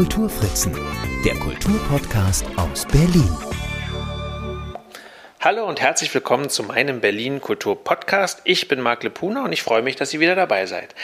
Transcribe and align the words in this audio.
Kulturfritzen, 0.00 0.74
der 1.26 1.34
Kulturpodcast 1.34 2.46
aus 2.56 2.86
Berlin. 2.86 3.36
Hallo 5.40 5.66
und 5.66 5.78
herzlich 5.78 6.14
willkommen 6.14 6.48
zu 6.48 6.62
meinem 6.62 7.02
Berlin 7.02 7.42
Kultur 7.42 7.84
Podcast. 7.84 8.40
Ich 8.44 8.66
bin 8.66 8.80
Marc 8.80 9.02
Lepuna 9.02 9.44
und 9.44 9.52
ich 9.52 9.62
freue 9.62 9.82
mich, 9.82 9.96
dass 9.96 10.14
ihr 10.14 10.20
wieder 10.20 10.34
dabei 10.34 10.64
seid. 10.64 10.94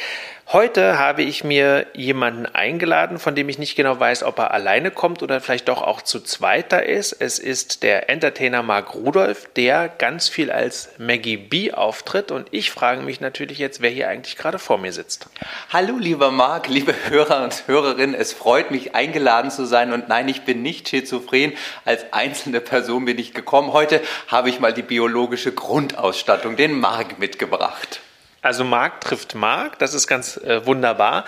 Heute 0.53 0.97
habe 0.97 1.25
ich 1.25 1.43
mir 1.43 1.89
jemanden 1.93 2.47
eingeladen, 2.47 3.19
von 3.19 3.35
dem 3.35 3.49
ich 3.49 3.59
nicht 3.59 3.75
genau 3.75 3.99
weiß, 3.99 4.23
ob 4.23 4.39
er 4.39 4.53
alleine 4.53 4.93
kommt 4.93 5.25
oder 5.25 5.41
vielleicht 5.41 5.67
doch 5.67 5.83
auch 5.83 6.03
zu 6.03 6.21
zweiter 6.21 6.87
ist. 6.87 7.13
Es 7.15 7.41
ist 7.41 7.83
der 7.83 8.09
Entertainer 8.09 8.63
Marc 8.63 8.95
Rudolph, 8.95 9.49
der 9.57 9.89
ganz 9.89 10.29
viel 10.29 10.53
als 10.53 10.91
Maggie 10.99 11.37
B 11.37 11.73
auftritt. 11.73 12.31
Und 12.31 12.47
ich 12.53 12.71
frage 12.71 13.03
mich 13.03 13.21
natürlich 13.21 13.59
jetzt, 13.59 13.83
wer 13.83 13.91
hier 13.91 14.09
eigentlich 14.09 14.37
gerade 14.37 14.61
vor 14.61 14.79
mir 14.79 14.93
sitzt. 14.93 15.27
Hallo, 15.73 15.99
lieber 15.99 16.31
Marc, 16.31 16.69
liebe 16.69 16.95
Hörer 17.09 17.43
und 17.43 17.65
Hörerinnen. 17.67 18.15
Es 18.15 18.33
freut 18.33 18.71
mich, 18.71 18.95
eingeladen 18.95 19.51
zu 19.51 19.65
sein. 19.65 19.93
Und 19.93 20.09
nein, 20.09 20.29
ich 20.29 20.43
bin 20.43 20.63
nicht 20.63 20.89
schizophren. 20.89 21.55
Als 21.85 22.13
einzelne 22.13 22.61
Person 22.61 23.05
bin 23.05 23.19
ich 23.19 23.35
gekommen. 23.35 23.73
Heute 23.73 24.01
habe 24.29 24.49
ich 24.49 24.61
mal 24.61 24.73
die 24.73 24.83
biologische 24.83 25.51
Grundausstattung, 25.51 26.55
den 26.55 26.79
Marc, 26.79 27.19
mitgebracht. 27.19 28.01
Also 28.47 28.63
Marc 28.63 29.01
trifft 29.01 29.35
Marc, 29.35 29.81
das 29.81 29.93
ist 29.93 30.07
ganz 30.07 30.37
äh, 30.37 30.65
wunderbar. 30.65 31.25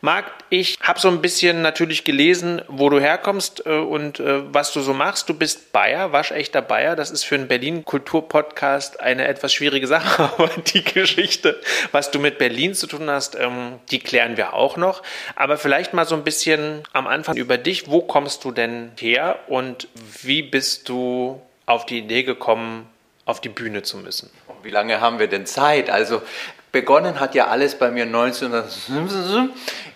Marc, 0.00 0.26
ich 0.48 0.78
habe 0.80 1.00
so 1.00 1.08
ein 1.08 1.20
bisschen 1.20 1.60
natürlich 1.60 2.04
gelesen, 2.04 2.62
wo 2.68 2.88
du 2.88 3.00
herkommst 3.00 3.66
äh, 3.66 3.70
und 3.70 4.20
äh, 4.20 4.42
was 4.54 4.72
du 4.72 4.80
so 4.80 4.94
machst. 4.94 5.28
Du 5.28 5.34
bist 5.34 5.72
Bayer, 5.72 6.12
waschechter 6.12 6.62
Bayer. 6.62 6.94
Das 6.94 7.10
ist 7.10 7.24
für 7.24 7.34
einen 7.34 7.48
Berlin-Kultur-Podcast 7.48 9.00
eine 9.00 9.26
etwas 9.26 9.52
schwierige 9.52 9.88
Sache, 9.88 10.22
aber 10.38 10.50
die 10.72 10.84
Geschichte, 10.84 11.60
was 11.90 12.12
du 12.12 12.20
mit 12.20 12.38
Berlin 12.38 12.74
zu 12.74 12.86
tun 12.86 13.10
hast, 13.10 13.34
ähm, 13.34 13.80
die 13.90 13.98
klären 13.98 14.36
wir 14.36 14.54
auch 14.54 14.76
noch. 14.76 15.02
Aber 15.34 15.56
vielleicht 15.56 15.94
mal 15.94 16.06
so 16.06 16.14
ein 16.14 16.22
bisschen 16.22 16.84
am 16.92 17.08
Anfang 17.08 17.36
über 17.36 17.58
dich. 17.58 17.88
Wo 17.88 18.02
kommst 18.02 18.44
du 18.44 18.52
denn 18.52 18.92
her 19.00 19.40
und 19.48 19.88
wie 20.22 20.42
bist 20.42 20.88
du 20.88 21.42
auf 21.66 21.86
die 21.86 21.98
Idee 21.98 22.22
gekommen, 22.22 22.86
auf 23.24 23.40
die 23.40 23.48
Bühne 23.48 23.82
zu 23.82 23.96
müssen? 23.98 24.30
Wie 24.62 24.70
lange 24.70 25.00
haben 25.00 25.18
wir 25.18 25.28
denn 25.28 25.46
Zeit? 25.46 25.90
Also 25.90 26.22
begonnen 26.72 27.20
hat 27.20 27.34
ja 27.34 27.48
alles 27.48 27.74
bei 27.74 27.90
mir 27.90 28.06
19 28.06 28.50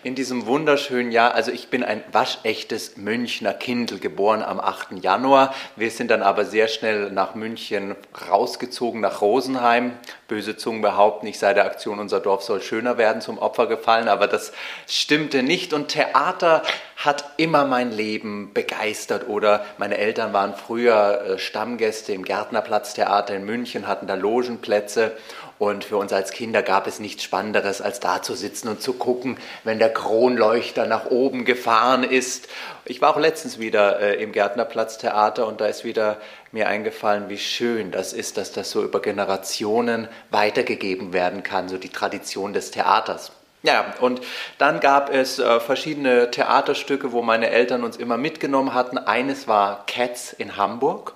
in 0.02 0.14
diesem 0.14 0.46
wunderschönen 0.46 1.10
Jahr. 1.10 1.34
Also 1.34 1.50
ich 1.50 1.68
bin 1.68 1.82
ein 1.82 2.04
waschechtes 2.12 2.96
Münchner 2.98 3.54
Kindl, 3.54 3.98
geboren 3.98 4.42
am 4.42 4.60
8. 4.60 5.02
Januar. 5.02 5.54
Wir 5.74 5.90
sind 5.90 6.10
dann 6.10 6.22
aber 6.22 6.44
sehr 6.44 6.68
schnell 6.68 7.10
nach 7.10 7.34
München 7.34 7.96
rausgezogen, 8.30 9.00
nach 9.00 9.22
Rosenheim. 9.22 9.92
Böse 10.28 10.56
Zungen 10.56 10.82
behaupten, 10.82 11.26
ich 11.26 11.38
sei 11.38 11.54
der 11.54 11.64
Aktion 11.64 11.98
Unser 11.98 12.20
Dorf 12.20 12.42
soll 12.42 12.60
schöner 12.60 12.98
werden 12.98 13.22
zum 13.22 13.38
Opfer 13.38 13.66
gefallen, 13.66 14.08
aber 14.08 14.28
das 14.28 14.52
stimmte 14.86 15.42
nicht. 15.42 15.72
Und 15.72 15.88
Theater 15.88 16.62
hat 16.96 17.24
immer 17.36 17.64
mein 17.64 17.90
Leben 17.90 18.52
begeistert. 18.52 19.28
Oder 19.28 19.64
meine 19.78 19.96
Eltern 19.96 20.32
waren 20.32 20.54
früher 20.54 21.22
äh, 21.22 21.38
Stammgäste 21.38 22.12
im 22.12 22.24
Gärtnerplatztheater 22.24 23.34
in 23.34 23.44
München, 23.44 23.86
hatten 23.86 24.06
da 24.06 24.14
Logenplätze. 24.14 25.16
Und 25.58 25.84
für 25.84 25.96
uns 25.96 26.12
als 26.12 26.32
Kinder 26.32 26.62
gab 26.62 26.86
es 26.86 27.00
nichts 27.00 27.22
Spannenderes, 27.22 27.80
als 27.80 27.98
da 28.00 28.20
zu 28.20 28.34
sitzen 28.34 28.68
und 28.68 28.82
zu 28.82 28.92
gucken, 28.92 29.38
wenn 29.64 29.78
der 29.78 29.92
Kronleuchter 29.92 30.86
nach 30.86 31.06
oben 31.06 31.46
gefahren 31.46 32.04
ist. 32.04 32.48
Ich 32.84 33.00
war 33.00 33.14
auch 33.14 33.20
letztens 33.20 33.58
wieder 33.58 34.00
äh, 34.00 34.22
im 34.22 34.32
Gärtnerplatztheater 34.32 35.46
und 35.46 35.60
da 35.60 35.66
ist 35.66 35.84
wieder 35.84 36.18
mir 36.52 36.68
eingefallen, 36.68 37.28
wie 37.28 37.38
schön 37.38 37.90
das 37.90 38.12
ist, 38.12 38.36
dass 38.36 38.52
das 38.52 38.70
so 38.70 38.82
über 38.82 39.00
Generationen 39.00 40.08
weitergegeben 40.30 41.14
werden 41.14 41.42
kann, 41.42 41.68
so 41.68 41.78
die 41.78 41.88
Tradition 41.88 42.52
des 42.52 42.70
Theaters. 42.70 43.32
Ja, 43.62 43.94
und 44.00 44.20
dann 44.58 44.80
gab 44.80 45.12
es 45.12 45.38
äh, 45.38 45.58
verschiedene 45.58 46.30
Theaterstücke, 46.30 47.12
wo 47.12 47.22
meine 47.22 47.50
Eltern 47.50 47.82
uns 47.82 47.96
immer 47.96 48.16
mitgenommen 48.16 48.74
hatten. 48.74 48.98
Eines 48.98 49.48
war 49.48 49.84
Cats 49.86 50.32
in 50.34 50.56
Hamburg. 50.56 51.14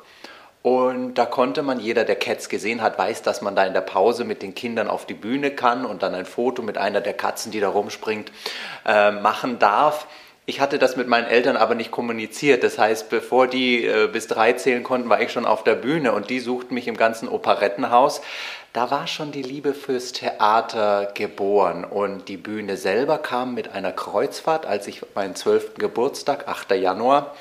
Und 0.62 1.14
da 1.14 1.24
konnte 1.24 1.62
man, 1.62 1.80
jeder, 1.80 2.04
der 2.04 2.16
Cats 2.16 2.50
gesehen 2.50 2.82
hat, 2.82 2.98
weiß, 2.98 3.22
dass 3.22 3.40
man 3.40 3.56
da 3.56 3.64
in 3.64 3.72
der 3.72 3.80
Pause 3.80 4.24
mit 4.24 4.42
den 4.42 4.54
Kindern 4.54 4.88
auf 4.88 5.06
die 5.06 5.14
Bühne 5.14 5.50
kann 5.50 5.86
und 5.86 6.02
dann 6.02 6.14
ein 6.14 6.26
Foto 6.26 6.62
mit 6.62 6.76
einer 6.76 7.00
der 7.00 7.14
Katzen, 7.14 7.50
die 7.50 7.60
da 7.60 7.70
rumspringt, 7.70 8.30
äh, 8.84 9.10
machen 9.10 9.58
darf. 9.58 10.06
Ich 10.44 10.60
hatte 10.60 10.78
das 10.78 10.96
mit 10.96 11.06
meinen 11.06 11.26
Eltern 11.26 11.56
aber 11.56 11.74
nicht 11.74 11.90
kommuniziert. 11.90 12.62
Das 12.62 12.78
heißt, 12.78 13.08
bevor 13.08 13.46
die 13.46 13.86
äh, 13.86 14.08
bis 14.12 14.26
drei 14.26 14.52
zählen 14.52 14.82
konnten, 14.82 15.08
war 15.08 15.22
ich 15.22 15.32
schon 15.32 15.46
auf 15.46 15.64
der 15.64 15.76
Bühne 15.76 16.12
und 16.12 16.28
die 16.28 16.40
suchten 16.40 16.74
mich 16.74 16.88
im 16.88 16.96
ganzen 16.96 17.28
Operettenhaus. 17.28 18.20
Da 18.72 18.90
war 18.90 19.06
schon 19.06 19.32
die 19.32 19.42
Liebe 19.42 19.72
fürs 19.72 20.12
Theater 20.12 21.10
geboren 21.14 21.84
und 21.84 22.28
die 22.28 22.36
Bühne 22.36 22.76
selber 22.76 23.18
kam 23.18 23.54
mit 23.54 23.72
einer 23.72 23.92
Kreuzfahrt, 23.92 24.66
als 24.66 24.86
ich 24.86 25.02
meinen 25.14 25.34
zwölften 25.34 25.80
Geburtstag, 25.80 26.46
8. 26.48 26.72
Januar, 26.72 27.34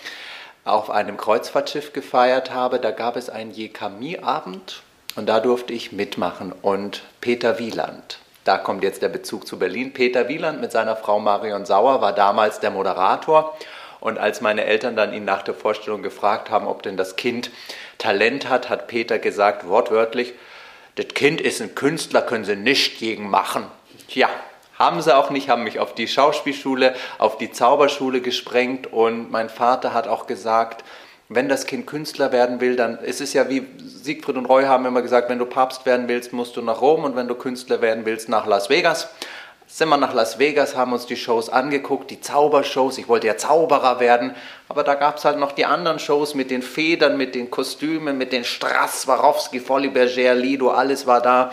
auf 0.71 0.89
einem 0.89 1.17
Kreuzfahrtschiff 1.17 1.93
gefeiert 1.93 2.51
habe. 2.53 2.79
Da 2.79 2.91
gab 2.91 3.15
es 3.15 3.29
einen 3.29 3.51
Jekami-Abend 3.51 4.81
und 5.15 5.27
da 5.27 5.39
durfte 5.39 5.73
ich 5.73 5.91
mitmachen. 5.91 6.53
Und 6.61 7.03
Peter 7.21 7.59
Wieland, 7.59 8.19
da 8.43 8.57
kommt 8.57 8.83
jetzt 8.83 9.01
der 9.01 9.09
Bezug 9.09 9.47
zu 9.47 9.59
Berlin. 9.59 9.93
Peter 9.93 10.27
Wieland 10.27 10.61
mit 10.61 10.71
seiner 10.71 10.95
Frau 10.95 11.19
Marion 11.19 11.65
Sauer 11.65 12.01
war 12.01 12.13
damals 12.13 12.59
der 12.59 12.71
Moderator. 12.71 13.57
Und 13.99 14.17
als 14.17 14.39
meine 14.41 14.63
Eltern 14.63 14.95
dann 14.95 15.13
ihn 15.13 15.25
nach 15.25 15.41
der 15.41 15.53
Vorstellung 15.53 16.03
gefragt 16.03 16.49
haben, 16.49 16.67
ob 16.67 16.83
denn 16.83 16.95
das 16.95 17.15
Kind 17.17 17.51
Talent 17.97 18.47
hat, 18.47 18.69
hat 18.69 18.87
Peter 18.87 19.19
gesagt, 19.19 19.67
wortwörtlich, 19.67 20.33
das 20.95 21.07
Kind 21.09 21.41
ist 21.41 21.61
ein 21.61 21.75
Künstler, 21.75 22.21
können 22.21 22.45
Sie 22.45 22.55
nicht 22.55 22.97
gegen 22.99 23.29
machen. 23.29 23.65
Tja, 24.07 24.29
haben 24.79 25.01
sie 25.01 25.15
auch 25.15 25.29
nicht, 25.29 25.49
haben 25.49 25.63
mich 25.63 25.79
auf 25.79 25.93
die 25.93 26.07
Schauspielschule, 26.07 26.95
auf 27.17 27.37
die 27.37 27.51
Zauberschule 27.51 28.21
gesprengt 28.21 28.91
und 28.91 29.29
mein 29.29 29.49
Vater 29.49 29.93
hat 29.93 30.07
auch 30.07 30.25
gesagt, 30.25 30.85
wenn 31.27 31.47
das 31.47 31.67
Kind 31.67 31.85
Künstler 31.85 32.31
werden 32.31 32.59
will, 32.59 32.75
dann 32.75 32.97
ist 32.99 33.21
es 33.21 33.33
ja 33.33 33.49
wie 33.49 33.67
Siegfried 33.77 34.37
und 34.37 34.45
Roy 34.45 34.63
haben 34.63 34.85
immer 34.85 35.03
gesagt, 35.03 35.29
wenn 35.29 35.37
du 35.37 35.45
Papst 35.45 35.85
werden 35.85 36.07
willst, 36.07 36.33
musst 36.33 36.57
du 36.57 36.61
nach 36.61 36.81
Rom 36.81 37.03
und 37.03 37.15
wenn 37.15 37.27
du 37.27 37.35
Künstler 37.35 37.81
werden 37.81 38.05
willst, 38.05 38.29
nach 38.29 38.47
Las 38.47 38.69
Vegas. 38.69 39.09
Sind 39.67 39.89
wir 39.89 39.97
nach 39.97 40.15
Las 40.15 40.39
Vegas, 40.39 40.75
haben 40.75 40.93
uns 40.93 41.05
die 41.05 41.15
Shows 41.15 41.49
angeguckt, 41.49 42.09
die 42.09 42.19
Zaubershows. 42.19 42.97
Ich 42.97 43.07
wollte 43.07 43.27
ja 43.27 43.37
Zauberer 43.37 43.99
werden, 43.99 44.33
aber 44.67 44.83
da 44.83 44.95
gab 44.95 45.17
es 45.17 45.25
halt 45.25 45.37
noch 45.37 45.51
die 45.51 45.65
anderen 45.65 45.99
Shows 45.99 46.33
mit 46.33 46.49
den 46.49 46.63
Federn, 46.63 47.17
mit 47.17 47.35
den 47.35 47.51
Kostümen, 47.51 48.17
mit 48.17 48.31
den 48.31 48.43
Strass, 48.43 49.03
Swarovski, 49.03 49.59
Folly 49.59 49.89
Berger, 49.89 50.33
Lido, 50.33 50.71
alles 50.71 51.05
war 51.05 51.21
da. 51.21 51.51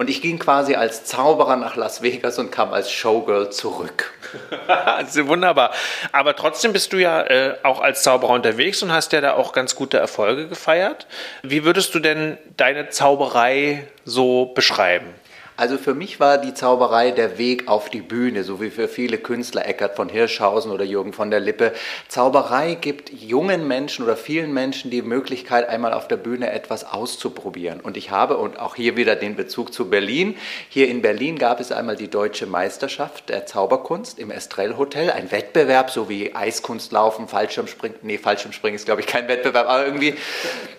Und 0.00 0.08
ich 0.08 0.22
ging 0.22 0.38
quasi 0.38 0.76
als 0.76 1.04
Zauberer 1.04 1.56
nach 1.56 1.76
Las 1.76 2.00
Vegas 2.00 2.38
und 2.38 2.50
kam 2.50 2.72
als 2.72 2.90
Showgirl 2.90 3.50
zurück. 3.50 4.14
wunderbar. 5.26 5.72
Aber 6.10 6.34
trotzdem 6.34 6.72
bist 6.72 6.94
du 6.94 6.96
ja 6.96 7.20
äh, 7.20 7.58
auch 7.64 7.82
als 7.82 8.02
Zauberer 8.02 8.32
unterwegs 8.32 8.82
und 8.82 8.92
hast 8.92 9.12
ja 9.12 9.20
da 9.20 9.34
auch 9.34 9.52
ganz 9.52 9.74
gute 9.74 9.98
Erfolge 9.98 10.48
gefeiert. 10.48 11.06
Wie 11.42 11.66
würdest 11.66 11.94
du 11.94 11.98
denn 11.98 12.38
deine 12.56 12.88
Zauberei 12.88 13.88
so 14.06 14.46
beschreiben? 14.46 15.12
Also 15.60 15.76
für 15.76 15.92
mich 15.92 16.20
war 16.20 16.38
die 16.38 16.54
Zauberei 16.54 17.10
der 17.10 17.36
Weg 17.36 17.68
auf 17.68 17.90
die 17.90 18.00
Bühne, 18.00 18.44
so 18.44 18.62
wie 18.62 18.70
für 18.70 18.88
viele 18.88 19.18
Künstler, 19.18 19.66
Eckart 19.66 19.94
von 19.94 20.08
Hirschhausen 20.08 20.72
oder 20.72 20.86
Jürgen 20.86 21.12
von 21.12 21.30
der 21.30 21.40
Lippe. 21.40 21.74
Zauberei 22.08 22.76
gibt 22.76 23.12
jungen 23.12 23.68
Menschen 23.68 24.02
oder 24.02 24.16
vielen 24.16 24.54
Menschen 24.54 24.90
die 24.90 25.02
Möglichkeit, 25.02 25.68
einmal 25.68 25.92
auf 25.92 26.08
der 26.08 26.16
Bühne 26.16 26.50
etwas 26.50 26.90
auszuprobieren. 26.90 27.80
Und 27.80 27.98
ich 27.98 28.10
habe, 28.10 28.38
und 28.38 28.58
auch 28.58 28.74
hier 28.74 28.96
wieder 28.96 29.16
den 29.16 29.36
Bezug 29.36 29.74
zu 29.74 29.90
Berlin, 29.90 30.34
hier 30.70 30.88
in 30.88 31.02
Berlin 31.02 31.38
gab 31.38 31.60
es 31.60 31.72
einmal 31.72 31.96
die 31.96 32.08
Deutsche 32.08 32.46
Meisterschaft 32.46 33.28
der 33.28 33.44
Zauberkunst 33.44 34.18
im 34.18 34.30
Estrell 34.30 34.78
Hotel, 34.78 35.10
ein 35.10 35.30
Wettbewerb, 35.30 35.90
so 35.90 36.08
wie 36.08 36.34
Eiskunstlaufen, 36.34 37.28
Fallschirmspringen, 37.28 37.98
nee, 38.00 38.16
Fallschirmspringen 38.16 38.76
ist 38.76 38.86
glaube 38.86 39.02
ich 39.02 39.06
kein 39.06 39.28
Wettbewerb, 39.28 39.68
aber 39.68 39.84
irgendwie, 39.84 40.14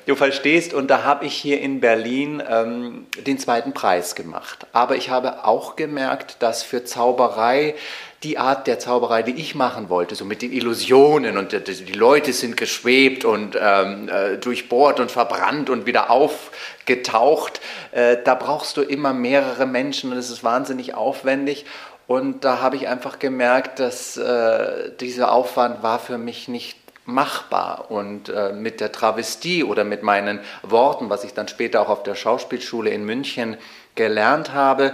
du 0.08 0.16
verstehst, 0.16 0.74
und 0.74 0.90
da 0.90 1.04
habe 1.04 1.28
ich 1.28 1.36
hier 1.36 1.62
in 1.62 1.82
Berlin 1.82 2.42
ähm, 2.50 3.06
den 3.28 3.38
zweiten 3.38 3.74
Preis 3.74 4.16
gemacht 4.16 4.66
aber 4.74 4.96
ich 4.96 5.10
habe 5.10 5.46
auch 5.46 5.76
gemerkt, 5.76 6.38
dass 6.40 6.64
für 6.64 6.84
Zauberei 6.84 7.76
die 8.24 8.38
Art 8.38 8.68
der 8.68 8.78
Zauberei, 8.78 9.24
die 9.24 9.34
ich 9.34 9.56
machen 9.56 9.90
wollte, 9.90 10.14
so 10.16 10.26
mit 10.26 10.44
den 10.44 10.54
Illusionen 10.54 11.38
und 11.38 11.54
die 11.54 11.94
Leute 11.94 12.34
sind 12.34 12.56
geschwebt 12.56 13.26
und 13.26 13.58
ähm, 13.60 14.10
äh, 14.10 14.38
durchbohrt 14.38 15.00
und 15.00 15.10
verbrannt 15.10 15.72
und 15.72 15.88
wieder 15.88 16.12
aufgetaucht, 16.12 17.62
äh, 17.92 18.18
da 18.24 18.36
brauchst 18.36 18.78
du 18.78 18.82
immer 18.82 19.14
mehrere 19.14 19.66
Menschen 19.66 20.12
und 20.12 20.18
es 20.18 20.30
ist 20.30 20.44
wahnsinnig 20.44 20.94
aufwendig. 20.94 21.66
Und 22.06 22.44
da 22.44 22.60
habe 22.60 22.76
ich 22.76 22.88
einfach 22.90 23.20
gemerkt, 23.20 23.80
dass 23.80 24.18
äh, 24.18 24.92
dieser 25.00 25.32
Aufwand 25.32 25.82
war 25.82 25.98
für 25.98 26.18
mich 26.18 26.48
nicht 26.48 26.78
machbar. 27.06 27.90
Und 27.90 28.30
äh, 28.30 28.54
mit 28.54 28.80
der 28.80 28.92
Travestie 28.92 29.64
oder 29.64 29.84
mit 29.84 30.04
meinen 30.04 30.40
Worten, 30.62 31.10
was 31.10 31.24
ich 31.24 31.34
dann 31.34 31.48
später 31.48 31.82
auch 31.82 31.90
auf 31.90 32.04
der 32.04 32.16
Schauspielschule 32.16 32.90
in 32.90 33.06
München 33.06 33.58
gelernt 33.96 34.54
habe, 34.54 34.94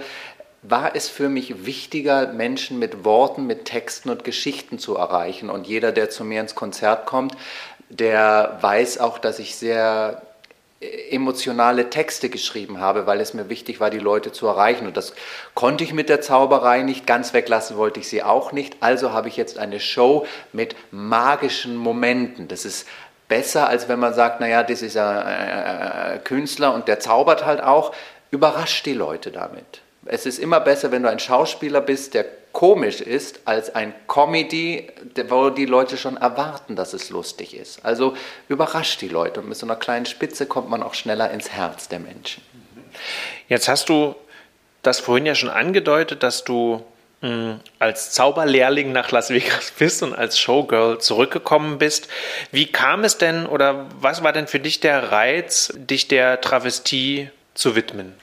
war 0.63 0.95
es 0.95 1.07
für 1.07 1.29
mich 1.29 1.65
wichtiger, 1.65 2.27
Menschen 2.27 2.79
mit 2.79 3.05
Worten, 3.05 3.45
mit 3.47 3.65
Texten 3.65 4.09
und 4.09 4.23
Geschichten 4.23 4.79
zu 4.79 4.95
erreichen. 4.95 5.49
Und 5.49 5.67
jeder, 5.67 5.91
der 5.91 6.09
zu 6.09 6.23
mir 6.23 6.41
ins 6.41 6.55
Konzert 6.55 7.05
kommt, 7.05 7.35
der 7.89 8.57
weiß 8.61 8.99
auch, 8.99 9.17
dass 9.17 9.39
ich 9.39 9.55
sehr 9.55 10.21
emotionale 11.09 11.89
Texte 11.89 12.29
geschrieben 12.29 12.79
habe, 12.79 13.07
weil 13.07 13.19
es 13.19 13.33
mir 13.33 13.49
wichtig 13.49 13.79
war, 13.79 13.89
die 13.89 13.97
Leute 13.97 14.31
zu 14.31 14.45
erreichen. 14.45 14.85
Und 14.85 14.95
das 14.95 15.13
konnte 15.55 15.83
ich 15.83 15.91
mit 15.93 16.07
der 16.07 16.21
Zauberei 16.21 16.83
nicht. 16.83 17.07
Ganz 17.07 17.33
weglassen 17.33 17.77
wollte 17.77 17.99
ich 17.99 18.07
sie 18.07 18.21
auch 18.21 18.51
nicht. 18.51 18.77
Also 18.81 19.11
habe 19.11 19.27
ich 19.27 19.37
jetzt 19.37 19.57
eine 19.57 19.79
Show 19.79 20.27
mit 20.53 20.75
magischen 20.91 21.77
Momenten. 21.77 22.47
Das 22.47 22.63
ist 22.63 22.87
besser, 23.27 23.67
als 23.67 23.89
wenn 23.89 23.99
man 23.99 24.13
sagt, 24.13 24.39
naja, 24.39 24.61
das 24.61 24.83
ist 24.83 24.97
ein 24.97 26.23
Künstler 26.23 26.73
und 26.75 26.87
der 26.87 26.99
zaubert 26.99 27.45
halt 27.45 27.61
auch. 27.61 27.93
Überrascht 28.31 28.85
die 28.85 28.93
Leute 28.93 29.31
damit. 29.31 29.81
Es 30.05 30.25
ist 30.25 30.39
immer 30.39 30.59
besser, 30.59 30.91
wenn 30.91 31.03
du 31.03 31.09
ein 31.09 31.19
Schauspieler 31.19 31.81
bist, 31.81 32.13
der 32.13 32.25
komisch 32.53 33.01
ist, 33.01 33.41
als 33.45 33.75
ein 33.75 33.93
Comedy, 34.07 34.87
wo 35.27 35.49
die 35.49 35.65
Leute 35.65 35.97
schon 35.97 36.17
erwarten, 36.17 36.75
dass 36.75 36.93
es 36.93 37.09
lustig 37.09 37.55
ist. 37.55 37.85
Also 37.85 38.15
überrascht 38.47 39.01
die 39.01 39.09
Leute 39.09 39.41
und 39.41 39.49
mit 39.49 39.57
so 39.57 39.65
einer 39.65 39.75
kleinen 39.75 40.05
Spitze 40.05 40.47
kommt 40.47 40.69
man 40.69 40.81
auch 40.81 40.93
schneller 40.93 41.29
ins 41.29 41.51
Herz 41.51 41.87
der 41.87 41.99
Menschen. 41.99 42.41
Jetzt 43.47 43.67
hast 43.67 43.89
du 43.89 44.15
das 44.81 44.99
vorhin 44.99 45.25
ja 45.25 45.35
schon 45.35 45.49
angedeutet, 45.49 46.23
dass 46.23 46.43
du 46.45 46.83
hm, 47.21 47.59
als 47.77 48.11
Zauberlehrling 48.11 48.91
nach 48.91 49.11
Las 49.11 49.29
Vegas 49.29 49.71
bist 49.77 50.01
und 50.01 50.15
als 50.15 50.39
Showgirl 50.39 50.99
zurückgekommen 50.99 51.77
bist. 51.77 52.07
Wie 52.51 52.71
kam 52.71 53.03
es 53.03 53.17
denn 53.17 53.45
oder 53.45 53.85
was 53.99 54.23
war 54.23 54.33
denn 54.33 54.47
für 54.47 54.59
dich 54.59 54.79
der 54.79 55.11
Reiz, 55.11 55.73
dich 55.75 56.07
der 56.07 56.41
Travestie 56.41 57.29
zu 57.57 57.75
widmen? 57.75 58.13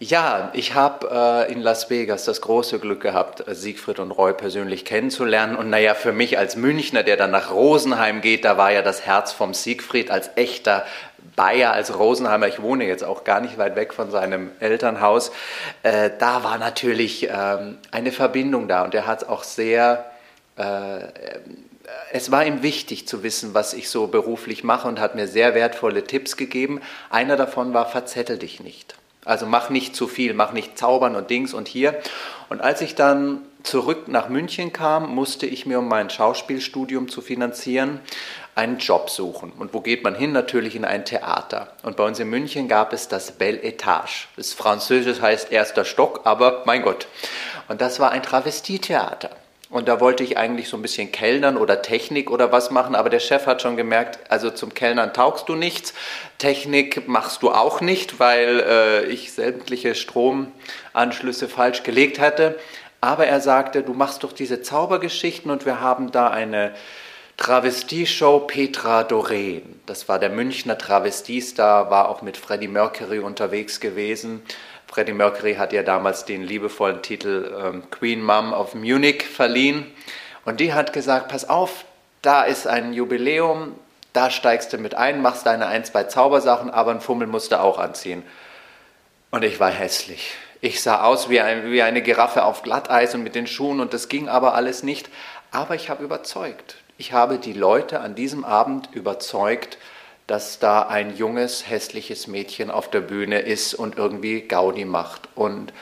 Ja, 0.00 0.50
ich 0.52 0.74
habe 0.74 1.46
äh, 1.48 1.52
in 1.52 1.62
Las 1.62 1.88
Vegas 1.88 2.24
das 2.24 2.40
große 2.40 2.80
Glück 2.80 3.00
gehabt, 3.00 3.46
äh, 3.46 3.54
Siegfried 3.54 4.00
und 4.00 4.10
Roy 4.10 4.34
persönlich 4.34 4.84
kennenzulernen. 4.84 5.56
Und 5.56 5.70
naja, 5.70 5.94
für 5.94 6.12
mich 6.12 6.36
als 6.36 6.56
Münchner, 6.56 7.04
der 7.04 7.16
dann 7.16 7.30
nach 7.30 7.52
Rosenheim 7.52 8.20
geht, 8.20 8.44
da 8.44 8.58
war 8.58 8.72
ja 8.72 8.82
das 8.82 9.06
Herz 9.06 9.32
vom 9.32 9.54
Siegfried 9.54 10.10
als 10.10 10.30
echter 10.34 10.84
Bayer, 11.36 11.72
als 11.72 11.96
Rosenheimer. 11.96 12.48
Ich 12.48 12.60
wohne 12.60 12.86
jetzt 12.86 13.04
auch 13.04 13.24
gar 13.24 13.40
nicht 13.40 13.56
weit 13.56 13.76
weg 13.76 13.94
von 13.94 14.10
seinem 14.10 14.50
Elternhaus. 14.60 15.30
Äh, 15.84 16.10
da 16.18 16.42
war 16.42 16.58
natürlich 16.58 17.28
ähm, 17.30 17.78
eine 17.92 18.12
Verbindung 18.12 18.68
da 18.68 18.82
und 18.82 18.94
er 18.94 19.06
hat 19.06 19.28
auch 19.28 19.44
sehr 19.44 20.04
äh, 20.56 20.98
es 22.12 22.30
war 22.30 22.46
ihm 22.46 22.62
wichtig 22.62 23.06
zu 23.06 23.22
wissen, 23.22 23.54
was 23.54 23.74
ich 23.74 23.88
so 23.88 24.06
beruflich 24.06 24.64
mache 24.64 24.88
und 24.88 25.00
hat 25.00 25.14
mir 25.14 25.28
sehr 25.28 25.54
wertvolle 25.54 26.04
Tipps 26.04 26.36
gegeben. 26.36 26.80
Einer 27.10 27.36
davon 27.36 27.74
war, 27.74 27.86
verzettel 27.86 28.38
dich 28.38 28.60
nicht. 28.60 28.94
Also 29.24 29.46
mach 29.46 29.70
nicht 29.70 29.96
zu 29.96 30.06
viel, 30.06 30.34
mach 30.34 30.52
nicht 30.52 30.78
zaubern 30.78 31.16
und 31.16 31.30
Dings 31.30 31.54
und 31.54 31.66
hier. 31.66 31.98
Und 32.50 32.60
als 32.60 32.82
ich 32.82 32.94
dann 32.94 33.40
zurück 33.62 34.06
nach 34.08 34.28
München 34.28 34.72
kam, 34.72 35.14
musste 35.14 35.46
ich 35.46 35.64
mir, 35.64 35.78
um 35.78 35.88
mein 35.88 36.10
Schauspielstudium 36.10 37.08
zu 37.08 37.22
finanzieren, 37.22 38.00
einen 38.54 38.78
Job 38.78 39.10
suchen. 39.10 39.50
Und 39.58 39.72
wo 39.72 39.80
geht 39.80 40.04
man 40.04 40.14
hin? 40.14 40.32
Natürlich 40.32 40.76
in 40.76 40.84
ein 40.84 41.04
Theater. 41.04 41.72
Und 41.82 41.96
bei 41.96 42.04
uns 42.04 42.20
in 42.20 42.28
München 42.28 42.68
gab 42.68 42.92
es 42.92 43.08
das 43.08 43.32
Belle 43.32 43.62
Etage. 43.62 44.28
Das 44.36 44.52
Französisch 44.52 45.20
heißt 45.20 45.50
erster 45.50 45.84
Stock, 45.84 46.20
aber 46.24 46.62
mein 46.66 46.82
Gott. 46.82 47.08
Und 47.68 47.80
das 47.80 47.98
war 47.98 48.10
ein 48.10 48.22
Travestietheater. 48.22 49.30
Und 49.74 49.88
da 49.88 49.98
wollte 49.98 50.22
ich 50.22 50.38
eigentlich 50.38 50.68
so 50.68 50.76
ein 50.76 50.82
bisschen 50.82 51.10
Kellnern 51.10 51.56
oder 51.56 51.82
Technik 51.82 52.30
oder 52.30 52.52
was 52.52 52.70
machen, 52.70 52.94
aber 52.94 53.10
der 53.10 53.18
Chef 53.18 53.46
hat 53.46 53.60
schon 53.60 53.76
gemerkt, 53.76 54.20
also 54.28 54.50
zum 54.50 54.72
Kellnern 54.72 55.12
taugst 55.12 55.48
du 55.48 55.56
nichts, 55.56 55.94
Technik 56.38 57.08
machst 57.08 57.42
du 57.42 57.50
auch 57.50 57.80
nicht, 57.80 58.20
weil 58.20 58.60
äh, 58.60 59.04
ich 59.06 59.32
sämtliche 59.32 59.96
Stromanschlüsse 59.96 61.48
falsch 61.48 61.82
gelegt 61.82 62.20
hatte. 62.20 62.56
Aber 63.00 63.26
er 63.26 63.40
sagte, 63.40 63.82
du 63.82 63.94
machst 63.94 64.22
doch 64.22 64.32
diese 64.32 64.62
Zaubergeschichten 64.62 65.50
und 65.50 65.66
wir 65.66 65.80
haben 65.80 66.12
da 66.12 66.28
eine 66.28 66.72
Travestie-Show 67.36 68.44
Petra 68.46 69.02
Doreen. 69.02 69.80
Das 69.86 70.08
war 70.08 70.20
der 70.20 70.30
Münchner 70.30 70.78
Travestiestar, 70.78 71.90
war 71.90 72.10
auch 72.10 72.22
mit 72.22 72.36
Freddie 72.36 72.68
Mercury 72.68 73.18
unterwegs 73.18 73.80
gewesen. 73.80 74.42
Freddie 74.94 75.12
Mercury 75.12 75.56
hat 75.56 75.72
ja 75.72 75.82
damals 75.82 76.24
den 76.24 76.44
liebevollen 76.44 77.02
Titel 77.02 77.52
ähm, 77.60 77.90
Queen 77.90 78.22
Mom 78.22 78.52
of 78.52 78.74
Munich 78.74 79.24
verliehen. 79.24 79.92
Und 80.44 80.60
die 80.60 80.72
hat 80.72 80.92
gesagt, 80.92 81.26
pass 81.26 81.48
auf, 81.48 81.84
da 82.22 82.44
ist 82.44 82.68
ein 82.68 82.92
Jubiläum, 82.92 83.74
da 84.12 84.30
steigst 84.30 84.72
du 84.72 84.78
mit 84.78 84.94
ein, 84.94 85.20
machst 85.20 85.46
deine 85.46 85.66
ein, 85.66 85.84
zwei 85.84 86.04
Zaubersachen, 86.04 86.70
aber 86.70 86.92
ein 86.92 87.00
Fummel 87.00 87.26
musst 87.26 87.50
du 87.50 87.60
auch 87.60 87.80
anziehen. 87.80 88.22
Und 89.32 89.42
ich 89.42 89.58
war 89.58 89.72
hässlich. 89.72 90.34
Ich 90.60 90.80
sah 90.80 91.02
aus 91.02 91.28
wie, 91.28 91.40
ein, 91.40 91.72
wie 91.72 91.82
eine 91.82 92.00
Giraffe 92.00 92.44
auf 92.44 92.62
Glatteis 92.62 93.16
und 93.16 93.24
mit 93.24 93.34
den 93.34 93.48
Schuhen 93.48 93.80
und 93.80 93.94
das 93.94 94.08
ging 94.08 94.28
aber 94.28 94.54
alles 94.54 94.84
nicht. 94.84 95.08
Aber 95.50 95.74
ich 95.74 95.90
habe 95.90 96.04
überzeugt. 96.04 96.76
Ich 96.98 97.12
habe 97.12 97.38
die 97.38 97.52
Leute 97.52 97.98
an 97.98 98.14
diesem 98.14 98.44
Abend 98.44 98.90
überzeugt, 98.92 99.76
dass 100.26 100.58
da 100.58 100.82
ein 100.82 101.16
junges, 101.16 101.68
hässliches 101.68 102.26
Mädchen 102.26 102.70
auf 102.70 102.90
der 102.90 103.00
Bühne 103.00 103.40
ist 103.40 103.74
und 103.74 103.98
irgendwie 103.98 104.42
Gaudi 104.42 104.84
macht. 104.84 105.28
Und 105.34 105.72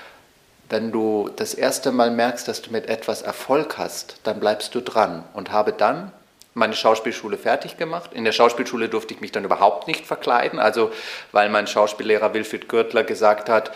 wenn 0.68 0.90
du 0.90 1.30
das 1.36 1.54
erste 1.54 1.92
Mal 1.92 2.10
merkst, 2.10 2.48
dass 2.48 2.62
du 2.62 2.72
mit 2.72 2.88
etwas 2.88 3.22
Erfolg 3.22 3.78
hast, 3.78 4.16
dann 4.24 4.40
bleibst 4.40 4.74
du 4.74 4.80
dran 4.80 5.24
und 5.34 5.52
habe 5.52 5.72
dann 5.72 6.10
meine 6.54 6.74
Schauspielschule 6.74 7.38
fertig 7.38 7.76
gemacht. 7.76 8.12
In 8.12 8.24
der 8.24 8.32
Schauspielschule 8.32 8.88
durfte 8.88 9.14
ich 9.14 9.20
mich 9.20 9.32
dann 9.32 9.44
überhaupt 9.44 9.86
nicht 9.86 10.06
verkleiden, 10.06 10.58
also 10.58 10.90
weil 11.30 11.48
mein 11.48 11.66
Schauspiellehrer 11.66 12.34
Wilfried 12.34 12.68
Gürtler 12.68 13.04
gesagt 13.04 13.48
hat, 13.48 13.72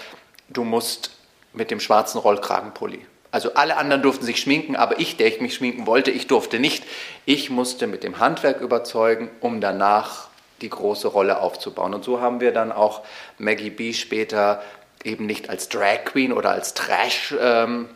du 0.49 0.65
musst 0.65 1.11
mit 1.53 1.71
dem 1.71 1.81
schwarzen 1.81 2.19
Rollkragenpulli. 2.19 3.07
Also 3.31 3.55
alle 3.55 3.77
anderen 3.77 4.03
durften 4.03 4.25
sich 4.25 4.39
schminken, 4.39 4.77
aber 4.77 4.99
ich, 4.99 5.17
der 5.17 5.27
ich 5.27 5.41
mich 5.41 5.55
schminken 5.55 5.87
wollte, 5.87 6.11
ich 6.11 6.27
durfte 6.27 6.59
nicht. 6.59 6.85
Ich 7.25 7.51
musste 7.51 7.87
mit 7.87 8.05
dem 8.05 8.19
Handwerk 8.19 8.61
überzeugen, 8.61 9.31
um 9.41 9.61
danach 9.61 10.29
die 10.61 10.70
große 10.70 11.08
Rolle 11.08 11.41
aufzubauen. 11.41 11.94
Und 11.94 12.05
so 12.05 12.20
haben 12.20 12.41
wir 12.41 12.53
dann 12.53 12.73
auch 12.73 13.03
Maggie 13.38 13.70
B 13.70 13.93
später 13.93 14.62
eben 15.05 15.26
nicht 15.26 15.50
als 15.50 15.69
Drag 15.69 16.05
Queen 16.05 16.32
oder 16.32 16.50
als 16.50 16.75
Trash, 16.75 17.35
ähm, 17.41 17.88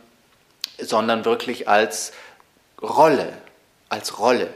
sondern 0.77 1.25
wirklich 1.25 1.67
als 1.67 2.13
Rolle, 2.81 3.33
als 3.89 4.19
Rolle 4.19 4.49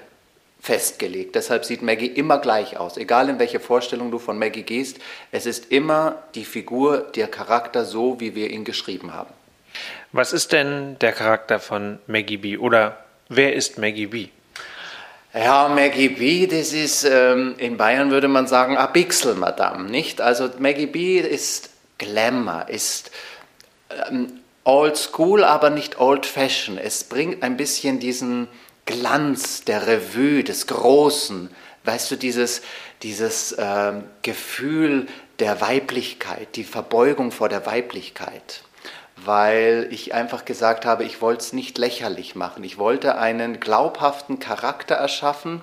festgelegt. 0.66 1.36
Deshalb 1.36 1.64
sieht 1.64 1.84
Maggie 1.84 2.08
immer 2.08 2.40
gleich 2.40 2.78
aus. 2.78 2.98
Egal 2.98 3.30
in 3.30 3.38
welche 3.38 3.60
Vorstellung 3.60 4.10
du 4.10 4.18
von 4.18 4.40
Maggie 4.40 4.64
gehst, 4.64 4.98
es 5.32 5.46
ist 5.46 5.72
immer 5.72 6.24
die 6.34 6.46
Figur, 6.46 7.00
der 7.16 7.28
Charakter 7.28 7.86
so, 7.86 8.20
wie 8.20 8.34
wir 8.34 8.50
ihn 8.50 8.64
geschrieben 8.66 9.14
haben. 9.14 9.30
Was 10.12 10.34
ist 10.34 10.54
denn 10.54 10.98
der 11.00 11.12
Charakter 11.12 11.60
von 11.60 12.00
Maggie 12.08 12.38
B 12.38 12.58
oder 12.58 13.04
wer 13.30 13.54
ist 13.54 13.78
Maggie 13.78 14.08
B? 14.08 14.30
Ja, 15.38 15.68
Maggie 15.68 16.08
B, 16.08 16.48
das 16.48 16.72
ist, 16.72 17.04
ähm, 17.04 17.56
in 17.58 17.76
Bayern 17.76 18.10
würde 18.10 18.30
man 18.30 18.48
sagen, 18.48 18.78
a 18.78 18.86
Bixel, 18.86 19.36
Madame, 19.36 19.90
nicht? 19.90 20.22
Also 20.22 20.50
Maggie 20.60 20.86
B 20.86 21.20
ist 21.20 21.72
Glamour, 21.98 22.70
ist 22.70 23.12
ähm, 24.10 24.40
old 24.64 24.96
school, 24.96 25.44
aber 25.44 25.72
nicht 25.72 26.00
old 26.00 26.26
fashion. 26.26 26.78
Es 26.78 27.04
bringt 27.04 27.44
ein 27.44 27.58
bisschen 27.58 28.00
diesen 28.00 28.48
Glanz 28.86 29.66
der 29.66 29.88
Revue, 29.88 30.46
des 30.46 30.68
Großen, 30.68 31.50
weißt 31.84 32.12
du, 32.12 32.16
dieses, 32.16 32.62
dieses 33.04 33.58
ähm, 33.60 34.06
Gefühl 34.22 35.08
der 35.40 35.60
Weiblichkeit, 35.60 36.56
die 36.56 36.64
Verbeugung 36.64 37.34
vor 37.34 37.50
der 37.50 37.66
Weiblichkeit 37.66 38.64
weil 39.16 39.88
ich 39.92 40.14
einfach 40.14 40.46
gesagt 40.46 40.86
habe, 40.86 41.04
ich 41.04 41.22
wollte 41.22 41.42
es 41.42 41.54
nicht 41.54 41.78
lächerlich 41.78 42.36
machen. 42.36 42.64
Ich 42.64 42.78
wollte 42.78 43.18
einen 43.18 43.60
glaubhaften 43.60 44.40
Charakter 44.40 44.96
erschaffen, 44.96 45.62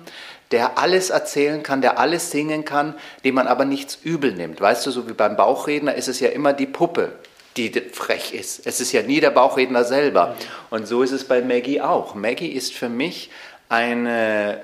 der 0.51 0.77
alles 0.77 1.09
erzählen 1.09 1.63
kann, 1.63 1.81
der 1.81 1.99
alles 1.99 2.31
singen 2.31 2.65
kann, 2.65 2.95
dem 3.23 3.35
man 3.35 3.47
aber 3.47 3.65
nichts 3.65 3.97
übel 4.03 4.33
nimmt. 4.33 4.59
Weißt 4.59 4.85
du, 4.85 4.91
so 4.91 5.07
wie 5.07 5.13
beim 5.13 5.35
Bauchredner 5.35 5.95
ist 5.95 6.07
es 6.07 6.19
ja 6.19 6.29
immer 6.29 6.53
die 6.53 6.65
Puppe, 6.65 7.13
die 7.57 7.71
frech 7.91 8.33
ist. 8.33 8.65
Es 8.65 8.79
ist 8.79 8.91
ja 8.91 9.03
nie 9.03 9.19
der 9.19 9.31
Bauchredner 9.31 9.83
selber. 9.83 10.35
Und 10.69 10.87
so 10.87 11.03
ist 11.03 11.11
es 11.11 11.27
bei 11.27 11.41
Maggie 11.41 11.81
auch. 11.81 12.15
Maggie 12.15 12.51
ist 12.51 12.73
für 12.73 12.89
mich 12.89 13.29
eine 13.69 14.63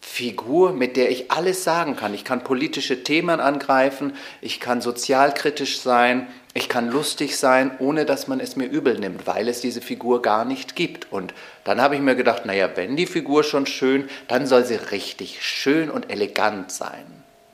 Figur, 0.00 0.72
mit 0.72 0.96
der 0.96 1.10
ich 1.10 1.30
alles 1.30 1.64
sagen 1.64 1.94
kann. 1.94 2.14
Ich 2.14 2.24
kann 2.24 2.42
politische 2.42 3.02
Themen 3.04 3.40
angreifen, 3.40 4.16
ich 4.40 4.58
kann 4.58 4.80
sozialkritisch 4.80 5.80
sein, 5.80 6.26
ich 6.54 6.68
kann 6.68 6.90
lustig 6.90 7.36
sein, 7.36 7.72
ohne 7.78 8.04
dass 8.04 8.26
man 8.26 8.40
es 8.40 8.56
mir 8.56 8.66
übel 8.66 8.98
nimmt, 8.98 9.26
weil 9.26 9.48
es 9.48 9.60
diese 9.60 9.80
Figur 9.80 10.22
gar 10.22 10.44
nicht 10.44 10.76
gibt. 10.76 11.12
Und 11.12 11.34
dann 11.64 11.80
habe 11.80 11.94
ich 11.94 12.00
mir 12.00 12.16
gedacht, 12.16 12.46
naja, 12.46 12.70
wenn 12.74 12.96
die 12.96 13.06
Figur 13.06 13.44
schon 13.44 13.66
schön, 13.66 14.08
dann 14.28 14.46
soll 14.46 14.64
sie 14.64 14.76
richtig 14.76 15.44
schön 15.44 15.90
und 15.90 16.10
elegant 16.10 16.72
sein. 16.72 17.06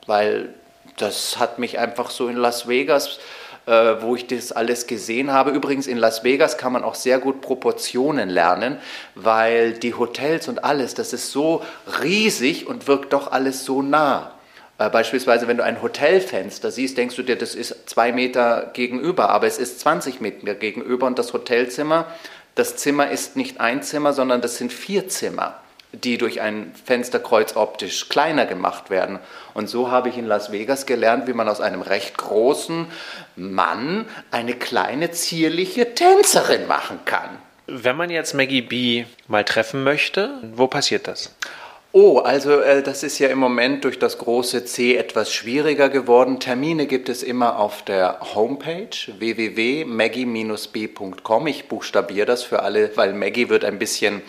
Weil 0.06 0.54
das 0.96 1.38
hat 1.38 1.58
mich 1.58 1.78
einfach 1.78 2.10
so 2.10 2.28
in 2.28 2.36
Las 2.36 2.68
Vegas 2.68 3.18
äh, 3.66 4.02
wo 4.02 4.14
ich 4.14 4.26
das 4.26 4.52
alles 4.52 4.86
gesehen 4.86 5.32
habe. 5.32 5.50
Übrigens 5.50 5.86
in 5.86 5.96
Las 5.96 6.22
Vegas 6.22 6.58
kann 6.58 6.72
man 6.72 6.84
auch 6.84 6.94
sehr 6.94 7.18
gut 7.18 7.40
Proportionen 7.40 8.28
lernen, 8.28 8.78
weil 9.14 9.72
die 9.72 9.94
Hotels 9.94 10.48
und 10.48 10.64
alles, 10.64 10.94
das 10.94 11.14
ist 11.14 11.32
so 11.32 11.62
riesig 12.02 12.66
und 12.66 12.88
wirkt 12.88 13.12
doch 13.14 13.32
alles 13.32 13.64
so 13.64 13.80
nah. 13.80 14.33
Äh, 14.78 14.90
beispielsweise, 14.90 15.46
wenn 15.48 15.56
du 15.56 15.64
ein 15.64 15.82
Hotelfenster 15.82 16.70
siehst, 16.70 16.98
denkst 16.98 17.16
du 17.16 17.22
dir, 17.22 17.36
das 17.36 17.54
ist 17.54 17.88
zwei 17.88 18.12
Meter 18.12 18.70
gegenüber, 18.72 19.30
aber 19.30 19.46
es 19.46 19.58
ist 19.58 19.80
20 19.80 20.20
Meter 20.20 20.54
gegenüber 20.54 21.06
und 21.06 21.18
das 21.18 21.32
Hotelzimmer, 21.32 22.06
das 22.54 22.76
Zimmer 22.76 23.10
ist 23.10 23.36
nicht 23.36 23.60
ein 23.60 23.82
Zimmer, 23.82 24.12
sondern 24.12 24.40
das 24.40 24.56
sind 24.56 24.72
vier 24.72 25.08
Zimmer. 25.08 25.60
die 26.02 26.18
durch 26.18 26.40
ein 26.40 26.72
Fensterkreuz 26.84 27.54
optisch 27.54 28.08
kleiner 28.08 28.46
gemacht 28.46 28.90
werden. 28.90 29.20
Und 29.54 29.68
so 29.68 29.92
habe 29.92 30.08
ich 30.08 30.18
in 30.18 30.26
Las 30.26 30.50
Vegas 30.50 30.86
gelernt, 30.86 31.28
wie 31.28 31.32
man 31.32 31.48
aus 31.48 31.60
einem 31.60 31.82
recht 31.82 32.16
großen 32.18 32.86
Mann 33.36 34.06
eine 34.32 34.54
kleine 34.54 35.12
zierliche 35.12 35.94
Tänzerin 35.94 36.66
machen 36.66 36.98
kann. 37.04 37.38
Wenn 37.66 37.96
man 37.96 38.10
jetzt 38.10 38.34
Maggie 38.34 38.62
B 38.62 39.04
mal 39.28 39.44
treffen 39.44 39.84
möchte, 39.84 40.30
wo 40.54 40.66
passiert 40.66 41.06
das? 41.06 41.34
Oh, 41.96 42.18
also 42.18 42.58
äh, 42.58 42.82
das 42.82 43.04
ist 43.04 43.20
ja 43.20 43.28
im 43.28 43.38
Moment 43.38 43.84
durch 43.84 44.00
das 44.00 44.18
große 44.18 44.64
C 44.64 44.96
etwas 44.96 45.32
schwieriger 45.32 45.88
geworden. 45.88 46.40
Termine 46.40 46.88
gibt 46.88 47.08
es 47.08 47.22
immer 47.22 47.60
auf 47.60 47.84
der 47.84 48.18
Homepage 48.34 48.88
www.maggie-b.com. 49.16 51.46
Ich 51.46 51.68
buchstabiere 51.68 52.26
das 52.26 52.42
für 52.42 52.64
alle, 52.64 52.90
weil 52.96 53.12
Maggie 53.12 53.48
wird 53.48 53.64
ein 53.64 53.78
bisschen 53.78 54.22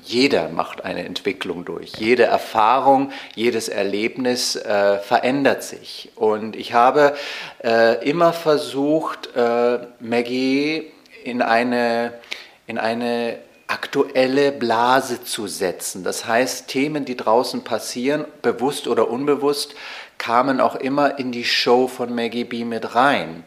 Jeder 0.01 0.50
macht 0.50 0.86
eine 0.86 1.05
Entwicklung 1.05 1.65
durch. 1.65 1.93
Jede 1.98 2.24
Erfahrung, 2.24 3.12
jedes 3.36 3.69
Erlebnis 3.69 4.55
äh, 4.55 4.98
verändert 5.00 5.63
sich. 5.63 6.10
Und 6.15 6.55
ich 6.55 6.74
habe 6.74 7.15
äh, 7.63 8.03
immer 8.10 8.34
versucht, 8.34 9.36
äh, 9.36 9.79
Maggie 10.00 10.91
in 11.24 11.41
eine, 11.41 12.13
in 12.65 12.77
eine 12.77 13.39
aktuelle 13.67 14.51
Blase 14.51 15.24
zu 15.24 15.48
setzen. 15.48 16.03
Das 16.03 16.25
heißt, 16.25 16.67
Themen, 16.69 17.05
die 17.05 17.15
draußen 17.15 17.63
passieren, 17.63 18.25
bewusst 18.41 18.88
oder 18.88 19.10
unbewusst, 19.10 19.75
kamen 20.19 20.61
auch 20.61 20.75
immer 20.75 21.17
in 21.17 21.31
die 21.31 21.45
Show 21.45 21.88
von 21.88 22.13
Maggie 22.13 22.43
B 22.43 22.65
mit 22.65 22.93
rein. 22.93 23.43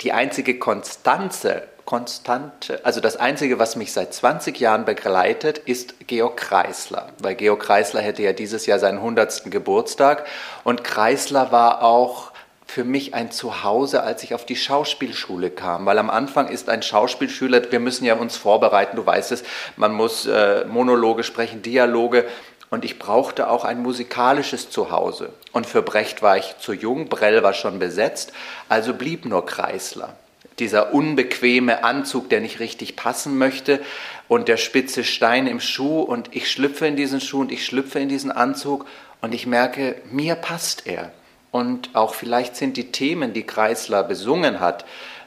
Die 0.00 0.12
einzige 0.12 0.58
Konstanze, 0.58 1.62
Konstante, 1.84 2.84
also 2.84 3.00
das 3.00 3.16
einzige, 3.16 3.58
was 3.58 3.76
mich 3.76 3.92
seit 3.92 4.12
20 4.12 4.58
Jahren 4.58 4.84
begleitet, 4.84 5.58
ist 5.58 5.94
Georg 6.06 6.36
Kreisler. 6.36 7.10
Weil 7.20 7.36
Georg 7.36 7.60
Kreisler 7.60 8.00
hätte 8.00 8.22
ja 8.22 8.32
dieses 8.32 8.66
Jahr 8.66 8.78
seinen 8.80 8.98
100. 8.98 9.50
Geburtstag 9.50 10.26
und 10.64 10.82
Kreisler 10.82 11.52
war 11.52 11.82
auch 11.82 12.32
für 12.66 12.84
mich 12.84 13.14
ein 13.14 13.30
Zuhause, 13.30 14.02
als 14.02 14.22
ich 14.22 14.34
auf 14.34 14.44
die 14.44 14.54
Schauspielschule 14.54 15.48
kam. 15.48 15.86
Weil 15.86 15.98
am 15.98 16.10
Anfang 16.10 16.48
ist 16.48 16.68
ein 16.68 16.82
Schauspielschüler, 16.82 17.72
wir 17.72 17.80
müssen 17.80 18.04
ja 18.04 18.14
uns 18.14 18.36
vorbereiten, 18.36 18.96
du 18.96 19.06
weißt 19.06 19.32
es, 19.32 19.42
man 19.76 19.94
muss 19.94 20.26
äh, 20.26 20.66
Monologe 20.66 21.24
sprechen, 21.24 21.62
Dialoge. 21.62 22.26
Und 22.70 22.84
ich 22.84 22.98
brauchte 22.98 23.48
auch 23.48 23.64
ein 23.64 23.82
musikalisches 23.82 24.70
Zuhause. 24.70 25.30
Und 25.52 25.66
für 25.66 25.82
Brecht 25.82 26.22
war 26.22 26.36
ich 26.36 26.56
zu 26.58 26.72
jung, 26.72 27.08
Brell 27.08 27.42
war 27.42 27.54
schon 27.54 27.78
besetzt, 27.78 28.32
also 28.68 28.94
blieb 28.94 29.24
nur 29.24 29.46
Kreisler. 29.46 30.16
Dieser 30.58 30.92
unbequeme 30.92 31.84
Anzug, 31.84 32.28
der 32.28 32.40
nicht 32.40 32.60
richtig 32.60 32.96
passen 32.96 33.38
möchte 33.38 33.80
und 34.26 34.48
der 34.48 34.56
spitze 34.56 35.04
Stein 35.04 35.46
im 35.46 35.60
Schuh 35.60 36.00
und 36.00 36.34
ich 36.34 36.50
schlüpfe 36.50 36.86
in 36.86 36.96
diesen 36.96 37.20
Schuh 37.20 37.40
und 37.40 37.52
ich 37.52 37.64
schlüpfe 37.64 38.00
in 38.00 38.08
diesen 38.08 38.32
Anzug 38.32 38.86
und 39.20 39.34
ich 39.34 39.46
merke, 39.46 39.96
mir 40.10 40.34
passt 40.34 40.86
er. 40.86 41.12
Und 41.50 41.90
auch 41.94 42.14
vielleicht 42.14 42.56
sind 42.56 42.76
die 42.76 42.92
Themen, 42.92 43.32
die 43.32 43.44
Kreisler 43.44 44.02
besungen 44.02 44.60
hat, 44.60 44.84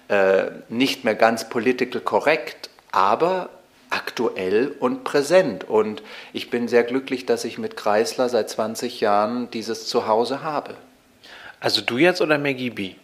äh, 0.09 0.51
nicht 0.69 1.03
mehr 1.03 1.15
ganz 1.15 1.49
political 1.49 2.01
korrekt, 2.01 2.69
aber 2.91 3.49
aktuell 3.91 4.75
und 4.79 5.03
präsent. 5.03 5.63
Und 5.63 6.01
ich 6.33 6.49
bin 6.49 6.67
sehr 6.67 6.83
glücklich, 6.83 7.25
dass 7.25 7.45
ich 7.45 7.57
mit 7.59 7.77
Kreisler 7.77 8.27
seit 8.29 8.49
20 8.49 8.99
Jahren 8.99 9.51
dieses 9.51 9.87
Zuhause 9.87 10.43
habe. 10.43 10.75
Also 11.59 11.81
du 11.81 11.99
jetzt 11.99 12.21
oder 12.21 12.39
Maggie 12.39 12.71
B? 12.71 12.95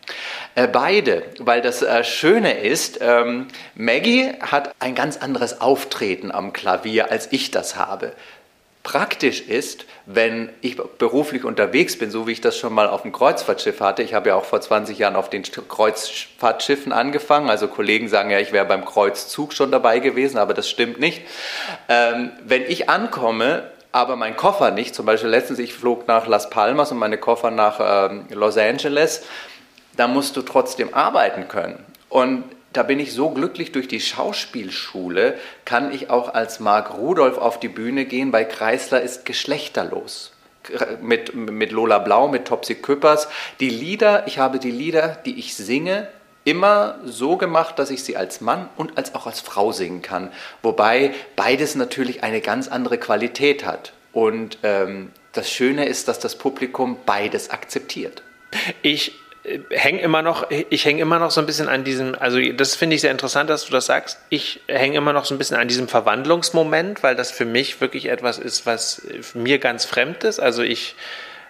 Äh, 0.55 0.67
beide, 0.67 1.23
weil 1.37 1.61
das 1.61 1.83
äh, 1.83 2.03
Schöne 2.03 2.59
ist, 2.59 2.97
ähm, 3.01 3.49
Maggie 3.75 4.31
hat 4.41 4.73
ein 4.79 4.95
ganz 4.95 5.17
anderes 5.17 5.61
Auftreten 5.61 6.31
am 6.31 6.53
Klavier, 6.53 7.11
als 7.11 7.31
ich 7.31 7.51
das 7.51 7.75
habe 7.75 8.13
praktisch 8.87 9.41
ist, 9.41 9.83
wenn 10.05 10.49
ich 10.61 10.77
beruflich 10.77 11.43
unterwegs 11.43 11.99
bin, 11.99 12.09
so 12.09 12.25
wie 12.25 12.31
ich 12.31 12.39
das 12.39 12.57
schon 12.57 12.73
mal 12.73 12.87
auf 12.87 13.01
dem 13.01 13.11
Kreuzfahrtschiff 13.11 13.81
hatte. 13.81 14.01
Ich 14.01 14.13
habe 14.13 14.29
ja 14.29 14.35
auch 14.35 14.45
vor 14.45 14.61
20 14.61 14.97
Jahren 14.97 15.17
auf 15.17 15.29
den 15.29 15.43
Kreuzfahrtschiffen 15.43 16.93
angefangen. 16.93 17.49
Also 17.49 17.67
Kollegen 17.67 18.07
sagen 18.07 18.29
ja, 18.29 18.39
ich 18.39 18.53
wäre 18.53 18.63
beim 18.63 18.85
Kreuzzug 18.85 19.51
schon 19.51 19.71
dabei 19.71 19.99
gewesen, 19.99 20.37
aber 20.37 20.53
das 20.53 20.69
stimmt 20.69 21.01
nicht. 21.01 21.21
Ähm, 21.89 22.31
wenn 22.45 22.61
ich 22.61 22.89
ankomme, 22.89 23.69
aber 23.91 24.15
mein 24.15 24.37
Koffer 24.37 24.71
nicht, 24.71 24.95
zum 24.95 25.05
Beispiel 25.05 25.31
letztens, 25.31 25.59
ich 25.59 25.73
flog 25.73 26.07
nach 26.07 26.25
Las 26.25 26.49
Palmas 26.49 26.89
und 26.93 26.97
meine 26.97 27.17
Koffer 27.17 27.51
nach 27.51 28.09
ähm, 28.09 28.27
Los 28.29 28.57
Angeles, 28.57 29.25
da 29.97 30.07
musst 30.07 30.37
du 30.37 30.43
trotzdem 30.43 30.93
arbeiten 30.93 31.49
können. 31.49 31.85
Und 32.07 32.45
da 32.73 32.83
bin 32.83 32.99
ich 32.99 33.13
so 33.13 33.29
glücklich 33.29 33.71
durch 33.71 33.87
die 33.87 33.99
Schauspielschule, 33.99 35.35
kann 35.65 35.93
ich 35.93 36.09
auch 36.09 36.33
als 36.33 36.59
Marc 36.59 36.95
Rudolph 36.97 37.37
auf 37.37 37.59
die 37.59 37.69
Bühne 37.69 38.05
gehen, 38.05 38.31
weil 38.33 38.47
Kreisler 38.47 39.01
ist 39.01 39.25
geschlechterlos. 39.25 40.33
Mit, 41.01 41.33
mit 41.33 41.71
Lola 41.71 41.97
Blau, 41.99 42.27
mit 42.27 42.45
Topsy 42.45 42.75
Küppers. 42.75 43.29
Die 43.61 43.69
Lieder, 43.69 44.27
ich 44.27 44.37
habe 44.37 44.59
die 44.59 44.71
Lieder, 44.71 45.17
die 45.25 45.39
ich 45.39 45.55
singe, 45.55 46.09
immer 46.43 46.99
so 47.05 47.37
gemacht, 47.37 47.79
dass 47.79 47.89
ich 47.89 48.03
sie 48.03 48.17
als 48.17 48.41
Mann 48.41 48.69
und 48.75 48.97
als 48.97 49.15
auch 49.15 49.27
als 49.27 49.39
Frau 49.39 49.71
singen 49.71 50.01
kann. 50.01 50.31
Wobei 50.61 51.13
beides 51.37 51.75
natürlich 51.75 52.21
eine 52.23 52.41
ganz 52.41 52.67
andere 52.67 52.97
Qualität 52.97 53.65
hat. 53.65 53.93
Und 54.11 54.57
ähm, 54.63 55.11
das 55.33 55.49
Schöne 55.49 55.85
ist, 55.85 56.07
dass 56.07 56.19
das 56.19 56.37
Publikum 56.37 56.97
beides 57.05 57.49
akzeptiert. 57.49 58.23
Ich 58.81 59.13
hänge 59.69 60.01
immer 60.01 60.21
noch, 60.21 60.49
ich 60.49 60.85
hänge 60.85 61.01
immer 61.01 61.19
noch 61.19 61.31
so 61.31 61.39
ein 61.39 61.45
bisschen 61.45 61.69
an 61.69 61.83
diesem, 61.83 62.15
also 62.19 62.39
das 62.53 62.75
finde 62.75 62.95
ich 62.95 63.01
sehr 63.01 63.11
interessant, 63.11 63.49
dass 63.49 63.65
du 63.65 63.71
das 63.71 63.85
sagst. 63.85 64.19
Ich 64.29 64.61
hänge 64.67 64.97
immer 64.97 65.13
noch 65.13 65.25
so 65.25 65.33
ein 65.33 65.37
bisschen 65.37 65.57
an 65.57 65.67
diesem 65.67 65.87
Verwandlungsmoment, 65.87 67.03
weil 67.03 67.15
das 67.15 67.31
für 67.31 67.45
mich 67.45 67.79
wirklich 67.79 68.07
etwas 68.07 68.37
ist, 68.37 68.65
was 68.65 69.01
mir 69.33 69.59
ganz 69.59 69.85
fremd 69.85 70.23
ist. 70.23 70.39
Also 70.39 70.63
ich 70.63 70.95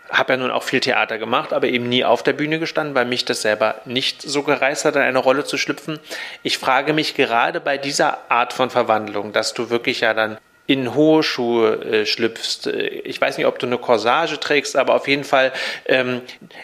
habe 0.10 0.34
ja 0.34 0.38
nun 0.38 0.52
auch 0.52 0.64
viel 0.64 0.80
Theater 0.80 1.18
gemacht, 1.18 1.54
aber 1.54 1.68
eben 1.68 1.90
nie 1.90 2.06
auf 2.06 2.24
der 2.24 2.34
Bühne 2.34 2.60
gestanden, 2.60 2.96
weil 2.96 3.06
mich 3.06 3.26
das 3.26 3.42
selber 3.42 3.82
nicht 3.86 4.22
so 4.22 4.44
gereizt 4.44 4.86
hat, 4.86 4.96
in 4.96 5.02
eine 5.02 5.20
Rolle 5.20 5.44
zu 5.44 5.58
schlüpfen. 5.58 6.00
Ich 6.44 6.58
frage 6.58 6.94
mich 6.94 7.16
gerade 7.16 7.60
bei 7.60 7.78
dieser 7.78 8.32
Art 8.32 8.54
von 8.54 8.70
Verwandlung, 8.70 9.34
dass 9.34 9.54
du 9.54 9.70
wirklich 9.70 10.02
ja 10.02 10.14
dann 10.14 10.38
in 10.68 10.94
hohe 10.94 11.24
Schuhe 11.24 11.84
äh, 11.84 12.06
schlüpfst. 12.06 12.68
Äh, 12.68 12.88
ich 12.88 13.20
weiß 13.20 13.38
nicht, 13.38 13.48
ob 13.48 13.58
du 13.58 13.66
eine 13.66 13.78
Corsage 13.78 14.40
trägst, 14.40 14.76
aber 14.76 14.94
auf 14.94 15.08
jeden 15.08 15.24
Fall, 15.24 15.54
ähm, 15.86 16.22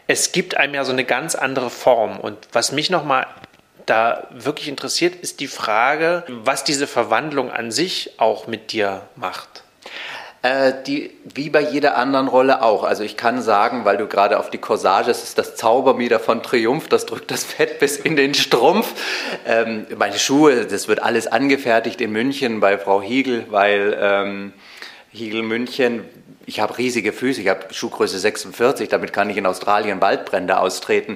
es 0.07 0.31
gibt 0.31 0.55
einem 0.57 0.75
ja 0.75 0.83
so 0.83 0.91
eine 0.91 1.05
ganz 1.05 1.35
andere 1.35 1.69
Form. 1.69 2.19
Und 2.19 2.37
was 2.51 2.71
mich 2.71 2.89
nochmal 2.89 3.25
da 3.85 4.27
wirklich 4.31 4.67
interessiert, 4.67 5.15
ist 5.15 5.39
die 5.39 5.47
Frage, 5.47 6.23
was 6.27 6.63
diese 6.63 6.87
Verwandlung 6.87 7.51
an 7.51 7.71
sich 7.71 8.11
auch 8.17 8.47
mit 8.47 8.71
dir 8.71 9.01
macht. 9.15 9.63
Äh, 10.43 10.73
die, 10.85 11.11
wie 11.33 11.49
bei 11.49 11.61
jeder 11.61 11.95
anderen 11.97 12.27
Rolle 12.27 12.61
auch. 12.61 12.83
Also 12.83 13.03
ich 13.03 13.15
kann 13.15 13.41
sagen, 13.41 13.85
weil 13.85 13.95
du 13.95 14.07
gerade 14.07 14.37
auf 14.37 14.49
die 14.49 14.57
Corsage, 14.57 15.09
es 15.09 15.23
ist 15.23 15.37
das 15.37 15.55
Zaubermieder 15.55 16.19
von 16.19 16.43
Triumph, 16.43 16.89
das 16.89 17.05
drückt 17.05 17.31
das 17.31 17.45
Fett 17.45 17.79
bis 17.79 17.95
in 17.95 18.17
den 18.17 18.33
Strumpf. 18.33 18.93
Ähm, 19.47 19.87
meine 19.97 20.19
Schuhe, 20.19 20.65
das 20.65 20.89
wird 20.89 21.01
alles 21.01 21.27
angefertigt 21.27 22.01
in 22.01 22.11
München 22.11 22.59
bei 22.59 22.77
Frau 22.77 23.01
Hiegel, 23.01 23.45
weil 23.51 23.97
ähm, 23.97 24.53
Hiegel 25.11 25.43
München, 25.43 26.03
ich 26.45 26.59
habe 26.59 26.77
riesige 26.77 27.13
Füße, 27.13 27.39
ich 27.39 27.47
habe 27.47 27.73
Schuhgröße 27.73 28.19
46, 28.19 28.89
damit 28.89 29.13
kann 29.13 29.29
ich 29.29 29.37
in 29.37 29.45
Australien 29.45 30.01
Waldbrände 30.01 30.59
austreten. 30.59 31.15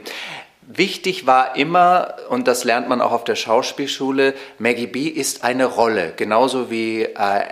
Wichtig 0.70 1.26
war 1.26 1.58
immer, 1.58 2.16
und 2.30 2.48
das 2.48 2.64
lernt 2.64 2.88
man 2.88 3.02
auch 3.02 3.12
auf 3.12 3.26
der 3.26 3.36
Schauspielschule, 3.36 4.34
Maggie 4.58 4.88
B 4.88 5.08
ist 5.08 5.44
eine 5.44 5.66
Rolle, 5.66 6.14
genauso 6.16 6.72
wie 6.72 7.04
äh, 7.04 7.44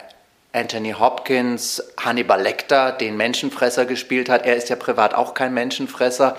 Anthony 0.56 0.92
Hopkins, 0.94 1.84
Hannibal 1.98 2.42
Lecter, 2.42 2.94
den 2.94 3.18
Menschenfresser 3.18 3.86
gespielt 3.86 4.30
hat. 4.30 4.46
Er 4.46 4.56
ist 4.56 4.70
ja 4.70 4.78
privat 4.78 5.14
auch 5.14 5.34
kein 5.34 5.54
Menschenfresser. 5.54 6.38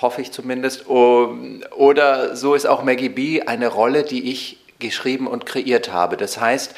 hoffe 0.00 0.20
ich 0.20 0.32
zumindest. 0.32 0.88
Oder 0.88 2.34
so 2.34 2.54
ist 2.54 2.66
auch 2.66 2.82
Maggie 2.82 3.08
B 3.08 3.42
eine 3.42 3.68
Rolle, 3.68 4.02
die 4.02 4.30
ich 4.30 4.58
geschrieben 4.80 5.28
und 5.28 5.46
kreiert 5.46 5.92
habe. 5.92 6.16
Das 6.16 6.40
heißt, 6.40 6.74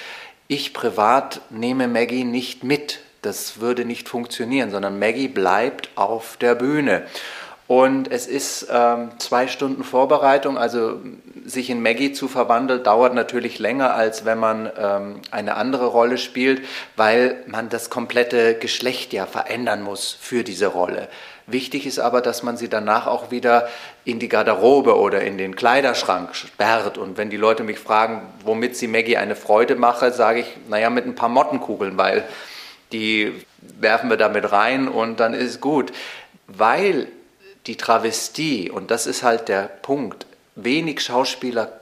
ich 0.46 0.74
privat 0.74 1.40
nehme 1.48 1.88
Maggie 1.88 2.24
nicht 2.24 2.62
mit. 2.62 3.00
Das 3.22 3.60
würde 3.60 3.86
nicht 3.86 4.06
funktionieren, 4.06 4.70
sondern 4.70 4.98
Maggie 4.98 5.28
bleibt 5.28 5.88
auf 5.94 6.36
der 6.36 6.54
Bühne. 6.54 7.06
Und 7.66 8.10
es 8.10 8.26
ist 8.26 8.66
ähm, 8.70 9.12
zwei 9.18 9.48
Stunden 9.48 9.84
Vorbereitung, 9.84 10.58
also 10.58 11.00
sich 11.46 11.70
in 11.70 11.82
Maggie 11.82 12.12
zu 12.12 12.28
verwandeln, 12.28 12.82
dauert 12.82 13.14
natürlich 13.14 13.58
länger, 13.58 13.94
als 13.94 14.26
wenn 14.26 14.38
man 14.38 14.70
ähm, 14.78 15.20
eine 15.30 15.54
andere 15.54 15.86
Rolle 15.86 16.18
spielt, 16.18 16.62
weil 16.96 17.42
man 17.46 17.70
das 17.70 17.88
komplette 17.88 18.54
Geschlecht 18.58 19.14
ja 19.14 19.24
verändern 19.24 19.82
muss 19.82 20.16
für 20.18 20.44
diese 20.44 20.66
Rolle. 20.66 21.08
Wichtig 21.46 21.86
ist 21.86 21.98
aber, 21.98 22.20
dass 22.20 22.42
man 22.42 22.56
sie 22.56 22.68
danach 22.68 23.06
auch 23.06 23.30
wieder 23.30 23.68
in 24.04 24.18
die 24.18 24.28
Garderobe 24.28 24.98
oder 24.98 25.22
in 25.22 25.36
den 25.38 25.56
Kleiderschrank 25.56 26.34
sperrt. 26.34 26.98
Und 26.98 27.16
wenn 27.16 27.28
die 27.28 27.36
Leute 27.36 27.64
mich 27.64 27.78
fragen, 27.78 28.22
womit 28.44 28.76
sie 28.76 28.88
Maggie 28.88 29.16
eine 29.18 29.36
Freude 29.36 29.76
mache, 29.76 30.12
sage 30.12 30.40
ich, 30.40 30.46
naja, 30.68 30.88
mit 30.90 31.06
ein 31.06 31.14
paar 31.14 31.28
Mottenkugeln, 31.28 31.96
weil 31.96 32.24
die 32.92 33.44
werfen 33.78 34.08
wir 34.08 34.16
damit 34.16 34.52
rein 34.52 34.88
und 34.88 35.20
dann 35.20 35.34
ist 35.34 35.50
es 35.50 35.60
gut. 35.60 35.92
Weil 36.46 37.08
die 37.66 37.76
Travestie, 37.76 38.70
und 38.70 38.90
das 38.90 39.06
ist 39.06 39.22
halt 39.22 39.48
der 39.48 39.62
Punkt, 39.62 40.26
wenig 40.54 41.00
Schauspieler 41.00 41.80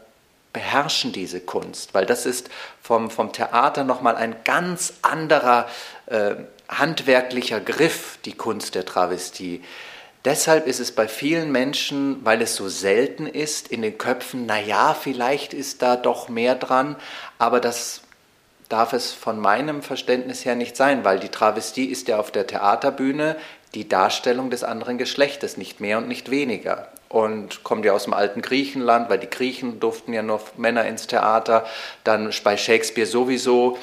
beherrschen 0.52 1.12
diese 1.12 1.40
Kunst, 1.40 1.94
weil 1.94 2.06
das 2.06 2.26
ist 2.26 2.50
vom, 2.82 3.10
vom 3.10 3.32
Theater 3.32 3.84
nochmal 3.84 4.16
ein 4.16 4.36
ganz 4.44 4.94
anderer 5.02 5.68
äh, 6.06 6.34
handwerklicher 6.68 7.60
Griff, 7.60 8.18
die 8.24 8.34
Kunst 8.34 8.74
der 8.74 8.84
Travestie. 8.84 9.62
Deshalb 10.24 10.66
ist 10.66 10.78
es 10.78 10.92
bei 10.92 11.08
vielen 11.08 11.50
Menschen, 11.50 12.24
weil 12.24 12.42
es 12.42 12.54
so 12.54 12.68
selten 12.68 13.26
ist, 13.26 13.68
in 13.68 13.82
den 13.82 13.98
Köpfen, 13.98 14.46
naja, 14.46 14.94
vielleicht 14.94 15.52
ist 15.52 15.82
da 15.82 15.96
doch 15.96 16.28
mehr 16.28 16.54
dran, 16.54 16.96
aber 17.38 17.58
das 17.58 18.02
darf 18.68 18.92
es 18.92 19.12
von 19.12 19.38
meinem 19.40 19.82
Verständnis 19.82 20.44
her 20.44 20.54
nicht 20.54 20.76
sein, 20.76 21.04
weil 21.04 21.18
die 21.18 21.28
Travestie 21.28 21.86
ist 21.86 22.08
ja 22.08 22.18
auf 22.18 22.30
der 22.30 22.46
Theaterbühne 22.46 23.36
die 23.74 23.88
Darstellung 23.88 24.50
des 24.50 24.64
anderen 24.64 24.98
Geschlechtes, 24.98 25.56
nicht 25.56 25.80
mehr 25.80 25.98
und 25.98 26.08
nicht 26.08 26.30
weniger. 26.30 26.88
Und 27.08 27.62
kommt 27.62 27.84
ja 27.84 27.92
aus 27.92 28.04
dem 28.04 28.14
alten 28.14 28.42
Griechenland, 28.42 29.10
weil 29.10 29.18
die 29.18 29.30
Griechen 29.30 29.80
durften 29.80 30.12
ja 30.12 30.22
nur 30.22 30.40
Männer 30.56 30.86
ins 30.86 31.06
Theater, 31.06 31.66
dann 32.04 32.32
bei 32.44 32.56
Shakespeare 32.56 33.06
sowieso. 33.06 33.78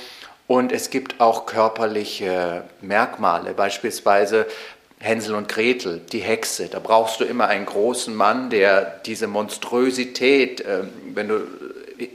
Und 0.47 0.71
es 0.71 0.89
gibt 0.89 1.21
auch 1.21 1.45
körperliche 1.45 2.63
Merkmale, 2.81 3.53
beispielsweise 3.53 4.47
Hänsel 4.99 5.35
und 5.35 5.47
Gretel, 5.47 6.01
die 6.11 6.19
Hexe. 6.19 6.67
Da 6.67 6.79
brauchst 6.79 7.19
du 7.19 7.23
immer 7.23 7.47
einen 7.47 7.65
großen 7.65 8.13
Mann, 8.13 8.49
der 8.49 8.99
diese 9.05 9.27
Monströsität, 9.27 10.61
äh, 10.61 10.83
wenn 11.13 11.29
du 11.29 11.47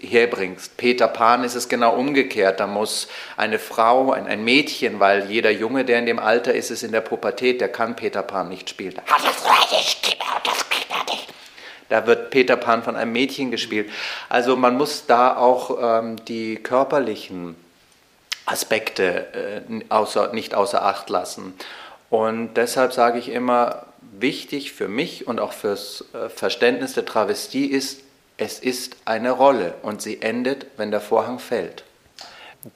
herbringst. 0.01 0.77
Peter 0.77 1.09
Pan 1.09 1.45
ist 1.45 1.55
es 1.55 1.69
genau 1.69 1.95
umgekehrt. 1.95 2.61
Da 2.61 2.67
muss 2.67 3.09
eine 3.37 3.59
Frau, 3.59 4.13
ein, 4.13 4.27
ein, 4.27 4.45
Mädchen, 4.45 5.01
weil 5.01 5.31
jeder 5.31 5.51
Junge, 5.51 5.85
der 5.85 5.99
in 5.99 6.07
dem 6.07 6.19
Alter 6.19 6.55
ist, 6.55 6.71
ist 6.71 6.83
in 6.83 6.93
der 6.93 7.01
Pubertät, 7.01 7.61
der 7.61 7.69
kann 7.69 7.97
Peter 7.97 8.23
Pan 8.23 8.49
nicht 8.49 8.71
spielen. 8.71 8.95
Da 11.89 12.07
wird 12.07 12.31
Peter 12.31 12.57
Pan 12.57 12.83
von 12.83 12.97
einem 12.97 13.13
Mädchen 13.13 13.51
gespielt. 13.51 13.91
Also 14.29 14.57
man 14.57 14.77
muss 14.77 15.07
da 15.07 15.37
auch 15.37 15.79
ähm, 15.81 16.17
die 16.25 16.57
körperlichen 16.57 17.57
Aspekte 18.47 19.63
äh, 19.69 19.85
außer, 19.91 20.33
nicht 20.33 20.55
außer 20.55 20.85
Acht 20.85 21.11
lassen. 21.11 21.55
Und 22.11 22.55
deshalb 22.55 22.93
sage 22.93 23.19
ich 23.19 23.29
immer, 23.29 23.87
wichtig 24.19 24.73
für 24.73 24.89
mich 24.89 25.27
und 25.27 25.41
auch 25.41 25.53
fürs 25.53 26.05
äh, 26.15 26.29
Verständnis 26.29 26.95
der 26.95 27.05
Travestie 27.05 27.67
ist, 27.67 28.04
es 28.37 28.59
ist 28.59 28.97
eine 29.05 29.31
Rolle 29.31 29.75
und 29.83 30.03
sie 30.03 30.23
endet, 30.23 30.67
wenn 30.77 30.91
der 30.91 31.01
Vorhang 31.01 31.39
fällt. 31.39 31.85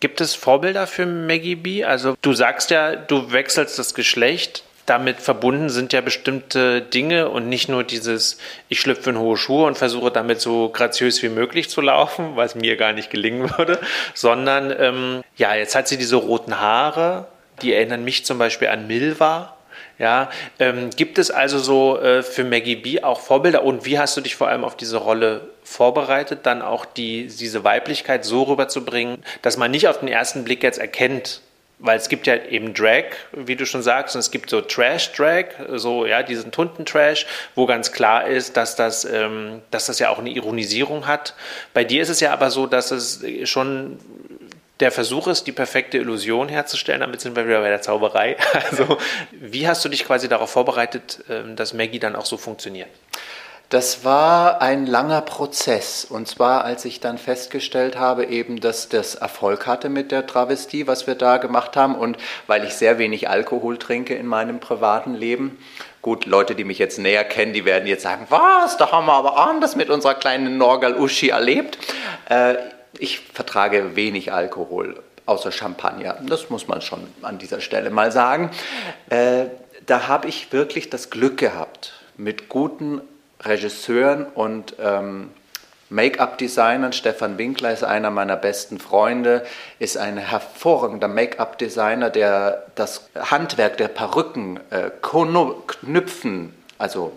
Gibt 0.01 0.21
es 0.21 0.35
Vorbilder 0.35 0.87
für 0.87 1.07
Maggie 1.07 1.57
B? 1.57 1.85
Also 1.85 2.15
du 2.21 2.33
sagst 2.35 2.71
ja, 2.71 2.95
du 2.95 3.33
wechselst 3.33 3.79
das 3.79 3.95
Geschlecht. 3.95 4.65
Damit 4.85 5.21
verbunden 5.21 5.69
sind 5.69 5.93
ja 5.93 6.01
bestimmte 6.01 6.81
Dinge 6.81 7.29
und 7.29 7.49
nicht 7.49 7.69
nur 7.69 7.85
dieses, 7.85 8.39
ich 8.71 8.81
schlüpfe 8.81 9.11
in 9.11 9.19
hohe 9.19 9.37
Schuhe 9.37 9.67
und 9.67 9.77
versuche 9.77 10.11
damit 10.11 10.41
so 10.41 10.71
graziös 10.71 11.23
wie 11.23 11.29
möglich 11.29 11.69
zu 11.69 11.83
laufen, 11.83 12.37
was 12.37 12.55
mir 12.55 12.77
gar 12.77 12.95
nicht 12.95 13.11
gelingen 13.11 13.51
würde, 13.59 13.79
sondern 14.15 14.75
ähm, 14.79 15.23
ja, 15.37 15.55
jetzt 15.55 15.75
hat 15.75 15.89
sie 15.89 15.99
diese 15.99 16.17
roten 16.17 16.59
Haare, 16.59 17.27
die 17.61 17.75
erinnern 17.75 18.03
mich 18.03 18.25
zum 18.25 18.39
Beispiel 18.39 18.69
an 18.69 18.87
Milva 18.87 19.58
ja, 19.99 20.31
ähm, 20.59 20.91
gibt 20.91 21.19
es 21.19 21.31
also 21.31 21.59
so 21.59 21.99
äh, 21.99 22.23
für 22.23 22.45
Maggie 22.45 22.77
B 22.77 23.03
auch 23.03 23.21
Vorbilder 23.21 23.65
und 23.65 23.85
wie 23.85 23.99
hast 23.99 24.17
du 24.17 24.21
dich 24.21 24.37
vor 24.37 24.49
allem 24.49 24.65
auf 24.65 24.77
diese 24.77 24.99
Rolle 24.99 25.43
vorbereitet, 25.65 26.41
dann 26.45 26.63
auch 26.63 26.85
die, 26.85 27.27
diese 27.27 27.65
Weiblichkeit 27.65 28.25
so 28.25 28.45
rüberzubringen, 28.45 29.23
dass 29.43 29.57
man 29.57 29.71
nicht 29.71 29.89
auf 29.89 30.01
den 30.01 30.09
ersten 30.09 30.45
Blick 30.45 30.63
jetzt 30.63 30.79
erkennt, 30.79 31.43
weil 31.79 31.97
es 31.97 32.09
gibt 32.09 32.27
ja 32.27 32.37
eben 32.37 32.75
Drag, 32.75 33.05
wie 33.33 33.55
du 33.55 33.65
schon 33.65 33.83
sagst, 33.83 34.17
und 34.17 34.21
es 34.21 34.31
gibt 34.31 34.51
so 34.51 34.61
Trash-Drag, 34.61 35.47
so 35.75 36.07
ja, 36.07 36.23
diesen 36.23 36.51
Tunten-Trash, 36.51 37.27
wo 37.55 37.67
ganz 37.67 37.93
klar 37.93 38.27
ist, 38.27 38.57
dass 38.57 38.75
das, 38.75 39.05
ähm, 39.05 39.63
dass 39.71 39.87
das 39.87 39.99
ja 39.99 40.11
auch 40.11 40.19
eine 40.19 40.31
Ironisierung 40.31 41.07
hat. 41.07 41.35
Bei 41.75 41.85
dir 41.85 42.03
ist 42.03 42.09
es 42.09 42.21
ja 42.21 42.33
aber 42.33 42.51
so, 42.51 42.67
dass 42.67 42.91
es 42.91 43.23
schon 43.45 43.99
der 44.81 44.93
Versuch 44.93 45.27
ist, 45.27 45.47
die 45.47 45.53
perfekte 45.53 45.99
Illusion 45.99 46.49
herzustellen. 46.49 47.01
Damit 47.01 47.21
sind 47.21 47.35
wir 47.35 47.47
wieder 47.47 47.61
bei 47.61 47.69
der 47.69 47.83
Zauberei. 47.83 48.37
Also, 48.71 48.99
wie 49.31 49.67
hast 49.67 49.85
du 49.85 49.89
dich 49.89 50.05
quasi 50.05 50.29
darauf 50.29 50.51
vorbereitet, 50.51 51.25
ähm, 51.29 51.57
dass 51.57 51.73
Maggie 51.73 51.99
dann 51.99 52.17
auch 52.17 52.27
so 52.27 52.37
funktioniert? 52.37 52.89
Das 53.71 54.03
war 54.03 54.63
ein 54.63 54.87
langer 54.87 55.21
Prozess. 55.21 56.07
Und 56.07 56.27
zwar, 56.27 56.65
als 56.65 56.87
ich 56.87 57.01
dann 57.01 57.19
festgestellt 57.19 57.99
habe, 57.99 58.25
eben, 58.25 58.61
dass 58.61 58.89
das 58.89 59.15
Erfolg 59.15 59.67
hatte 59.67 59.91
mit 59.91 60.11
der 60.11 60.27
Travestie, 60.27 60.87
was 60.87 61.07
wir 61.07 61.15
da 61.15 61.37
gemacht 61.37 61.77
haben. 61.77 61.95
Und 61.95 62.17
weil 62.47 62.65
ich 62.65 62.75
sehr 62.75 62.99
wenig 62.99 63.29
Alkohol 63.29 63.77
trinke 63.77 64.15
in 64.15 64.27
meinem 64.27 64.59
privaten 64.59 65.15
Leben. 65.15 65.59
Gut, 66.01 66.25
Leute, 66.25 66.55
die 66.55 66.65
mich 66.65 66.79
jetzt 66.79 66.99
näher 66.99 67.25
kennen, 67.25 67.53
die 67.53 67.65
werden 67.65 67.87
jetzt 67.87 68.05
sagen, 68.05 68.27
was, 68.31 68.79
da 68.79 68.91
haben 68.91 69.07
wir 69.07 69.15
aber 69.15 69.37
anders 69.37 69.77
mit 69.77 69.91
unserer 69.91 70.15
kleinen 70.15 70.57
Norgal 70.57 70.97
Uschi 70.97 71.29
erlebt. 71.29 71.79
Äh, 72.31 72.55
ich 72.99 73.21
vertrage 73.21 73.97
wenig 73.97 74.33
Alkohol, 74.33 75.03
außer 75.27 75.53
Champagner. 75.53 76.19
Das 76.27 76.51
muss 76.51 76.69
man 76.69 76.81
schon 76.81 77.07
an 77.23 77.39
dieser 77.39 77.61
Stelle 77.61 77.91
mal 77.91 78.13
sagen. 78.13 78.51
Äh, 79.11 79.47
da 79.87 80.09
habe 80.09 80.29
ich 80.29 80.53
wirklich 80.53 80.91
das 80.91 81.11
Glück 81.11 81.39
gehabt, 81.39 81.95
mit 82.17 82.49
guten 82.49 83.01
Regisseuren 83.41 84.27
und 84.27 84.75
ähm, 84.81 85.31
Make-up-Designern. 85.91 86.93
Stefan 86.93 87.39
Winkler 87.39 87.73
ist 87.73 87.85
einer 87.85 88.11
meiner 88.11 88.37
besten 88.37 88.79
Freunde, 88.79 89.47
ist 89.79 89.97
ein 89.97 90.19
hervorragender 90.19 91.09
Make-up-Designer, 91.09 92.11
der 92.11 92.67
das 92.75 93.09
Handwerk 93.15 93.79
der 93.79 93.89
Perücken 93.89 94.61
äh, 94.71 94.91
knüpfen, 95.01 96.55
also 96.77 97.17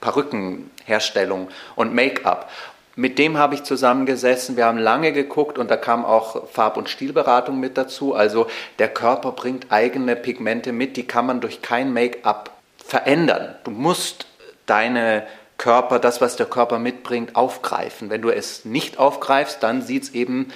Perückenherstellung 0.00 1.48
und 1.76 1.94
Make-up 1.94 2.50
mit 2.96 3.18
dem 3.18 3.38
habe 3.38 3.54
ich 3.54 3.62
zusammengesessen. 3.62 4.56
Wir 4.56 4.66
haben 4.66 4.78
lange 4.78 5.12
geguckt 5.12 5.58
und 5.58 5.70
da 5.70 5.76
kam 5.76 6.04
auch 6.04 6.48
Farb- 6.48 6.76
und 6.76 6.88
Stilberatung 6.88 7.58
mit 7.60 7.78
dazu. 7.78 8.14
Also 8.14 8.46
der 8.78 8.88
Körper 8.88 9.32
bringt 9.32 9.70
eigene 9.70 10.16
Pigmente 10.16 10.72
mit, 10.72 10.96
die 10.96 11.06
kann 11.06 11.26
man 11.26 11.40
durch 11.40 11.62
kein 11.62 11.92
Make-up 11.92 12.50
verändern. 12.84 13.54
Du 13.64 13.70
musst 13.70 14.26
deine 14.66 15.26
Körper, 15.56 15.98
das, 15.98 16.20
was 16.20 16.36
der 16.36 16.46
Körper 16.46 16.78
mitbringt, 16.78 17.36
aufgreifen. 17.36 18.10
Wenn 18.10 18.22
du 18.22 18.30
es 18.30 18.64
nicht 18.64 18.98
aufgreifst, 18.98 19.62
dann 19.62 19.82
sieht 19.82 20.04
es 20.04 20.14
eben, 20.14 20.52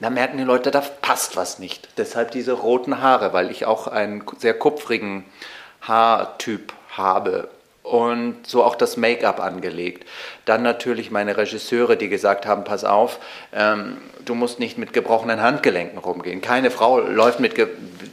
da 0.00 0.10
merken 0.10 0.38
die 0.38 0.44
Leute, 0.44 0.70
da 0.70 0.80
passt 0.80 1.36
was 1.36 1.58
nicht. 1.58 1.88
Deshalb 1.98 2.30
diese 2.30 2.52
roten 2.52 3.02
Haare, 3.02 3.32
weil 3.32 3.50
ich 3.50 3.66
auch 3.66 3.86
einen 3.86 4.24
sehr 4.38 4.54
kupfrigen 4.54 5.24
Haartyp 5.82 6.72
habe 6.90 7.48
und 7.88 8.46
so 8.46 8.62
auch 8.62 8.74
das 8.74 8.96
Make-up 8.96 9.40
angelegt. 9.40 10.06
Dann 10.44 10.62
natürlich 10.62 11.10
meine 11.10 11.36
Regisseure, 11.36 11.96
die 11.96 12.08
gesagt 12.08 12.46
haben, 12.46 12.64
pass 12.64 12.84
auf, 12.84 13.18
ähm, 13.52 13.98
du 14.24 14.34
musst 14.34 14.58
nicht 14.58 14.78
mit 14.78 14.92
gebrochenen 14.92 15.40
Handgelenken 15.40 15.98
rumgehen. 15.98 16.40
Keine 16.40 16.70
Frau 16.70 17.00
läuft, 17.00 17.40
mit, 17.40 17.54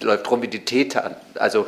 läuft 0.02 0.32
rum 0.32 0.42
wie 0.42 0.48
die 0.48 0.66
Täter. 0.66 1.18
Also 1.36 1.68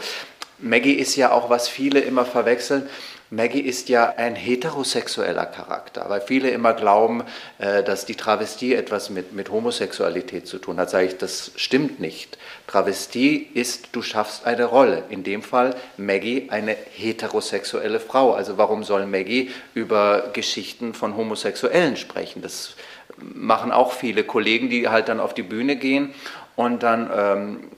Maggie 0.59 0.93
ist 0.93 1.15
ja 1.15 1.31
auch, 1.31 1.49
was 1.49 1.67
viele 1.67 1.99
immer 1.99 2.25
verwechseln, 2.25 2.89
Maggie 3.29 3.59
ist 3.59 3.89
ja 3.89 4.13
ein 4.15 4.35
heterosexueller 4.35 5.45
Charakter, 5.45 6.05
weil 6.07 6.21
viele 6.21 6.49
immer 6.49 6.73
glauben, 6.73 7.23
äh, 7.57 7.83
dass 7.83 8.05
die 8.05 8.15
Travestie 8.15 8.73
etwas 8.73 9.09
mit, 9.09 9.33
mit 9.33 9.51
Homosexualität 9.51 10.47
zu 10.47 10.59
tun 10.59 10.79
hat. 10.79 10.89
Sage 10.89 11.07
ich, 11.07 11.17
das 11.17 11.51
stimmt 11.57 11.99
nicht. 11.99 12.37
Travestie 12.67 13.35
ist, 13.53 13.89
du 13.91 14.01
schaffst 14.01 14.45
eine 14.45 14.63
Rolle. 14.63 15.03
In 15.09 15.23
dem 15.23 15.41
Fall 15.41 15.75
Maggie 15.97 16.47
eine 16.49 16.77
heterosexuelle 16.95 17.99
Frau. 17.99 18.33
Also 18.33 18.57
warum 18.57 18.85
soll 18.85 19.05
Maggie 19.05 19.51
über 19.73 20.29
Geschichten 20.31 20.93
von 20.93 21.17
Homosexuellen 21.17 21.97
sprechen? 21.97 22.41
Das 22.41 22.75
machen 23.17 23.73
auch 23.73 23.91
viele 23.91 24.23
Kollegen, 24.23 24.69
die 24.69 24.87
halt 24.87 25.09
dann 25.09 25.19
auf 25.19 25.33
die 25.33 25.43
Bühne 25.43 25.75
gehen 25.75 26.13
und 26.55 26.81
dann 26.81 27.09
ähm, 27.13 27.71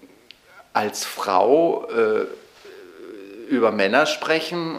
als 0.73 1.05
Frau 1.05 1.87
äh, 1.89 2.25
über 3.49 3.71
Männer 3.71 4.05
sprechen 4.05 4.77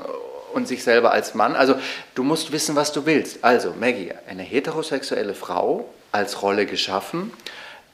und 0.52 0.68
sich 0.68 0.82
selber 0.82 1.12
als 1.12 1.34
Mann. 1.34 1.54
Also 1.54 1.76
du 2.14 2.22
musst 2.22 2.52
wissen, 2.52 2.76
was 2.76 2.92
du 2.92 3.06
willst. 3.06 3.44
Also 3.44 3.74
Maggie, 3.78 4.12
eine 4.28 4.42
heterosexuelle 4.42 5.34
Frau 5.34 5.88
als 6.12 6.42
Rolle 6.42 6.66
geschaffen, 6.66 7.32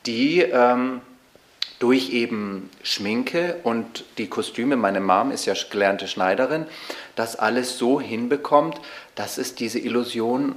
die 0.07 0.40
ähm, 0.40 1.01
durch 1.79 2.11
eben 2.11 2.71
Schminke 2.83 3.57
und 3.62 4.05
die 4.19 4.29
Kostüme, 4.29 4.77
meine 4.77 5.01
Mom 5.01 5.31
ist 5.31 5.45
ja 5.47 5.55
gelernte 5.71 6.09
Schneiderin, 6.09 6.66
das 7.16 7.37
alles 7.37 7.77
so 7.77 8.01
hinbekommt, 8.01 8.81
dass 9.14 9.38
es 9.38 9.55
diese 9.55 9.79
Illusion 9.79 10.55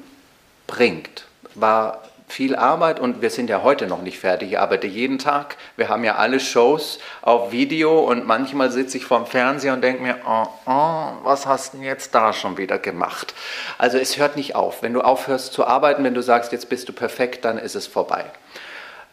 bringt. 0.68 1.26
War 1.56 2.09
viel 2.30 2.56
Arbeit 2.56 3.00
und 3.00 3.22
wir 3.22 3.30
sind 3.30 3.50
ja 3.50 3.64
heute 3.64 3.88
noch 3.88 4.02
nicht 4.02 4.20
fertig. 4.20 4.52
Ich 4.52 4.60
arbeite 4.60 4.88
jeden 4.88 5.18
Tag. 5.18 5.58
Wir 5.76 5.90
haben 5.90 6.04
ja 6.04 6.16
alle 6.16 6.40
Shows 6.40 7.00
auf 7.22 7.52
Video 7.52 8.00
und 8.00 8.26
manchmal 8.26 8.72
sitze 8.72 8.98
ich 8.98 9.06
vorm 9.06 9.26
Fernseher 9.26 9.74
und 9.74 9.82
denke 9.82 10.04
mir, 10.04 10.18
oh, 10.26 10.46
oh, 10.66 11.12
was 11.24 11.48
hast 11.48 11.74
du 11.74 11.78
denn 11.78 11.86
jetzt 11.86 12.14
da 12.14 12.32
schon 12.32 12.58
wieder 12.58 12.78
gemacht? 12.78 13.34
Also 13.78 13.98
es 13.98 14.18
hört 14.18 14.36
nicht 14.36 14.56
auf. 14.56 14.84
Wenn 14.84 14.94
du 14.94 15.02
aufhörst 15.02 15.54
zu 15.54 15.66
arbeiten, 15.66 16.04
wenn 16.04 16.14
du 16.14 16.22
sagst, 16.22 16.52
jetzt 16.52 16.70
bist 16.70 16.88
du 16.88 16.94
perfekt, 16.94 17.46
dann 17.46 17.58
ist 17.58 17.76
es 17.76 17.88
vorbei. 17.88 18.26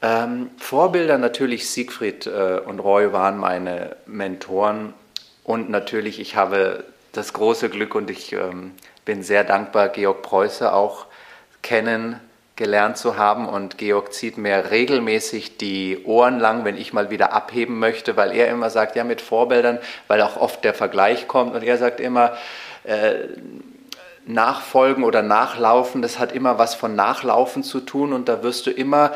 Ähm, 0.02 0.50
Vorbilder 0.59 1.16
natürlich 1.16 1.70
Siegfried 1.70 2.26
äh, 2.26 2.61
und 2.64 2.81
Roy 2.81 3.12
waren 3.12 3.38
meine 3.38 3.96
Mentoren 4.05 4.92
und 5.42 5.70
natürlich 5.70 6.20
ich 6.20 6.37
habe 6.37 6.85
das 7.12 7.33
große 7.33 7.70
Glück 7.70 7.94
und 7.94 8.11
ich 8.11 8.33
ähm, 8.35 8.72
bin 9.07 9.22
sehr 9.22 9.42
dankbar, 9.42 9.88
Georg 9.88 10.20
Preuße 10.20 10.72
auch 10.72 11.07
kennengelernt 12.56 12.96
zu 12.96 13.18
haben 13.18 13.46
und 13.48 13.76
Georg 13.76 14.14
zieht 14.14 14.38
mir 14.38 14.70
regelmäßig 14.70 15.58
die 15.58 16.04
Ohren 16.04 16.38
lang, 16.38 16.64
wenn 16.64 16.78
ich 16.78 16.94
mal 16.94 17.10
wieder 17.10 17.32
abheben 17.32 17.78
möchte, 17.78 18.16
weil 18.16 18.32
er 18.32 18.48
immer 18.48 18.70
sagt, 18.70 18.96
ja 18.96 19.04
mit 19.04 19.20
Vorbildern, 19.20 19.78
weil 20.08 20.22
auch 20.22 20.38
oft 20.38 20.64
der 20.64 20.72
Vergleich 20.72 21.28
kommt 21.28 21.54
und 21.54 21.62
er 21.62 21.76
sagt 21.76 22.00
immer, 22.00 22.36
äh, 22.84 23.14
Nachfolgen 24.24 25.04
oder 25.04 25.22
Nachlaufen, 25.22 26.02
das 26.02 26.18
hat 26.18 26.32
immer 26.32 26.58
was 26.58 26.74
von 26.74 26.96
Nachlaufen 26.96 27.62
zu 27.62 27.80
tun 27.80 28.12
und 28.12 28.28
da 28.28 28.42
wirst 28.42 28.66
du 28.66 28.70
immer 28.70 29.12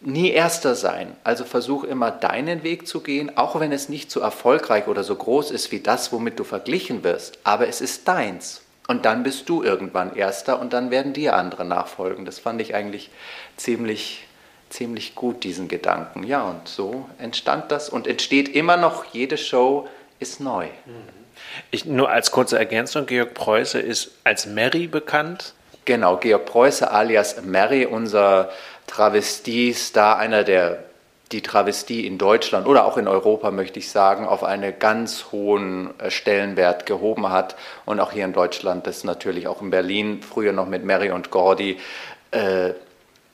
nie 0.00 0.30
erster 0.30 0.74
sein. 0.74 1.16
Also 1.24 1.44
versuch 1.44 1.84
immer 1.84 2.10
deinen 2.10 2.62
Weg 2.62 2.86
zu 2.86 3.00
gehen, 3.00 3.36
auch 3.36 3.58
wenn 3.58 3.72
es 3.72 3.88
nicht 3.88 4.10
so 4.10 4.20
erfolgreich 4.20 4.86
oder 4.86 5.02
so 5.02 5.16
groß 5.16 5.50
ist 5.50 5.72
wie 5.72 5.80
das, 5.80 6.12
womit 6.12 6.38
du 6.38 6.44
verglichen 6.44 7.02
wirst. 7.02 7.38
Aber 7.44 7.66
es 7.66 7.80
ist 7.80 8.06
deins. 8.06 8.60
Und 8.90 9.04
dann 9.04 9.22
bist 9.22 9.50
du 9.50 9.62
irgendwann 9.62 10.16
erster 10.16 10.58
und 10.58 10.72
dann 10.72 10.90
werden 10.90 11.12
dir 11.12 11.36
andere 11.36 11.66
nachfolgen. 11.66 12.24
Das 12.24 12.38
fand 12.38 12.58
ich 12.62 12.74
eigentlich 12.74 13.10
ziemlich, 13.58 14.26
ziemlich 14.70 15.14
gut, 15.14 15.44
diesen 15.44 15.68
Gedanken. 15.68 16.22
Ja, 16.22 16.42
und 16.44 16.66
so 16.68 17.06
entstand 17.18 17.70
das 17.70 17.90
und 17.90 18.06
entsteht 18.06 18.48
immer 18.48 18.78
noch, 18.78 19.04
jede 19.12 19.36
Show 19.36 19.86
ist 20.20 20.40
neu. 20.40 20.68
Ich, 21.70 21.84
nur 21.84 22.08
als 22.08 22.30
kurze 22.30 22.58
Ergänzung, 22.58 23.04
Georg 23.04 23.34
Preuße 23.34 23.78
ist 23.78 24.12
als 24.24 24.46
Mary 24.46 24.86
bekannt. 24.86 25.52
Genau, 25.84 26.16
Georg 26.16 26.46
Preuße 26.46 26.90
alias 26.90 27.42
Mary, 27.42 27.84
unser 27.84 28.50
Travestie-Star, 28.86 30.16
einer 30.16 30.44
der 30.44 30.87
die 31.32 31.42
Travestie 31.42 32.06
in 32.06 32.16
Deutschland 32.16 32.66
oder 32.66 32.86
auch 32.86 32.96
in 32.96 33.06
Europa, 33.06 33.50
möchte 33.50 33.78
ich 33.78 33.90
sagen, 33.90 34.26
auf 34.26 34.44
einen 34.44 34.78
ganz 34.78 35.26
hohen 35.30 35.98
äh, 36.00 36.10
Stellenwert 36.10 36.86
gehoben 36.86 37.30
hat 37.30 37.56
und 37.84 38.00
auch 38.00 38.12
hier 38.12 38.24
in 38.24 38.32
Deutschland, 38.32 38.86
das 38.86 39.04
natürlich 39.04 39.46
auch 39.46 39.60
in 39.60 39.70
Berlin, 39.70 40.22
früher 40.22 40.52
noch 40.52 40.66
mit 40.66 40.84
Mary 40.84 41.10
und 41.10 41.30
Gordy, 41.30 41.78
äh, 42.30 42.72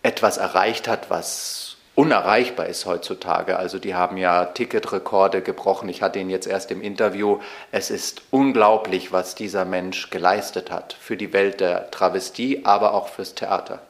etwas 0.03 0.37
erreicht 0.37 0.89
hat, 0.89 1.09
was 1.09 1.77
unerreichbar 1.95 2.67
ist 2.67 2.87
heutzutage. 2.87 3.57
Also 3.57 3.79
die 3.79 3.95
haben 3.95 4.17
ja 4.17 4.47
Ticketrekorde 4.47 5.41
gebrochen. 5.43 5.89
Ich 5.89 6.03
hatte 6.03 6.19
ihn 6.19 6.31
jetzt 6.31 6.47
erst 6.47 6.71
im 6.73 6.83
Interview. 6.83 7.39
Es 7.71 7.91
ist 7.91 8.23
unglaublich, 8.31 9.13
was 9.13 9.35
dieser 9.35 9.65
Mensch 9.65 10.11
geleistet 10.11 10.71
hat 10.71 10.93
für 10.93 11.17
die 11.17 11.33
Welt 11.33 11.61
der 11.61 11.91
Travestie, 11.91 12.63
aber 12.65 12.95
auch 12.95 13.09
fürs 13.09 13.35
Theater. 13.35 13.81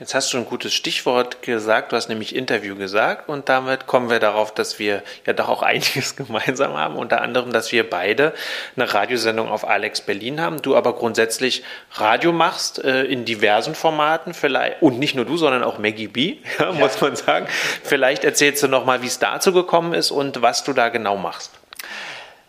Jetzt 0.00 0.14
hast 0.14 0.32
du 0.32 0.38
ein 0.38 0.46
gutes 0.46 0.72
Stichwort 0.72 1.42
gesagt, 1.42 1.92
du 1.92 1.96
hast 1.96 2.08
nämlich 2.08 2.34
Interview 2.34 2.74
gesagt 2.74 3.28
und 3.28 3.50
damit 3.50 3.86
kommen 3.86 4.08
wir 4.08 4.18
darauf, 4.18 4.54
dass 4.54 4.78
wir 4.78 5.02
ja 5.26 5.34
doch 5.34 5.50
auch 5.50 5.62
einiges 5.70 6.16
gemeinsam 6.16 6.72
haben, 6.72 6.96
unter 6.96 7.20
anderem, 7.20 7.52
dass 7.52 7.70
wir 7.70 7.88
beide 7.88 8.32
eine 8.76 8.92
Radiosendung 8.92 9.50
auf 9.50 9.68
Alex 9.68 10.00
Berlin 10.00 10.40
haben, 10.40 10.62
du 10.62 10.74
aber 10.74 10.94
grundsätzlich 10.94 11.64
Radio 11.92 12.32
machst 12.32 12.82
äh, 12.82 13.02
in 13.04 13.26
diversen 13.26 13.74
Formaten 13.74 14.32
vielleicht 14.32 14.80
und 14.80 14.98
nicht 14.98 15.16
nur 15.16 15.26
du, 15.26 15.36
sondern 15.36 15.62
auch 15.62 15.76
Maggie 15.76 16.08
B, 16.08 16.38
ja, 16.58 16.72
muss 16.72 16.98
man 17.02 17.14
sagen. 17.14 17.46
Vielleicht 17.82 18.24
erzählst 18.24 18.62
du 18.62 18.68
noch 18.68 18.86
mal, 18.86 19.02
wie 19.02 19.06
es 19.06 19.18
dazu 19.18 19.52
gekommen 19.52 19.92
ist 19.92 20.10
und 20.10 20.40
was 20.40 20.64
du 20.64 20.72
da 20.72 20.88
genau 20.88 21.18
machst. 21.18 21.52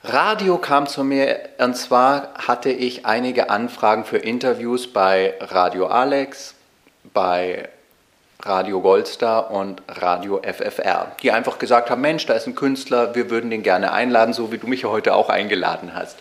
Radio 0.05 0.57
kam 0.57 0.87
zu 0.87 1.03
mir 1.03 1.49
und 1.57 1.75
zwar 1.75 2.33
hatte 2.35 2.69
ich 2.71 3.05
einige 3.05 3.49
Anfragen 3.49 4.05
für 4.05 4.19
Interviews 4.19 4.87
bei 4.93 5.33
Radio 5.41 5.87
Alex, 5.87 6.55
bei 7.13 7.69
Radio 8.41 8.81
Goldstar 8.81 9.51
und 9.51 9.83
Radio 9.87 10.41
FFR, 10.41 11.15
die 11.21 11.31
einfach 11.31 11.59
gesagt 11.59 11.89
haben, 11.89 12.01
Mensch, 12.01 12.25
da 12.25 12.33
ist 12.33 12.47
ein 12.47 12.55
Künstler, 12.55 13.13
wir 13.15 13.29
würden 13.29 13.49
den 13.49 13.63
gerne 13.63 13.91
einladen, 13.91 14.33
so 14.33 14.51
wie 14.51 14.57
du 14.57 14.67
mich 14.67 14.81
ja 14.81 14.89
heute 14.89 15.13
auch 15.13 15.29
eingeladen 15.29 15.93
hast. 15.93 16.17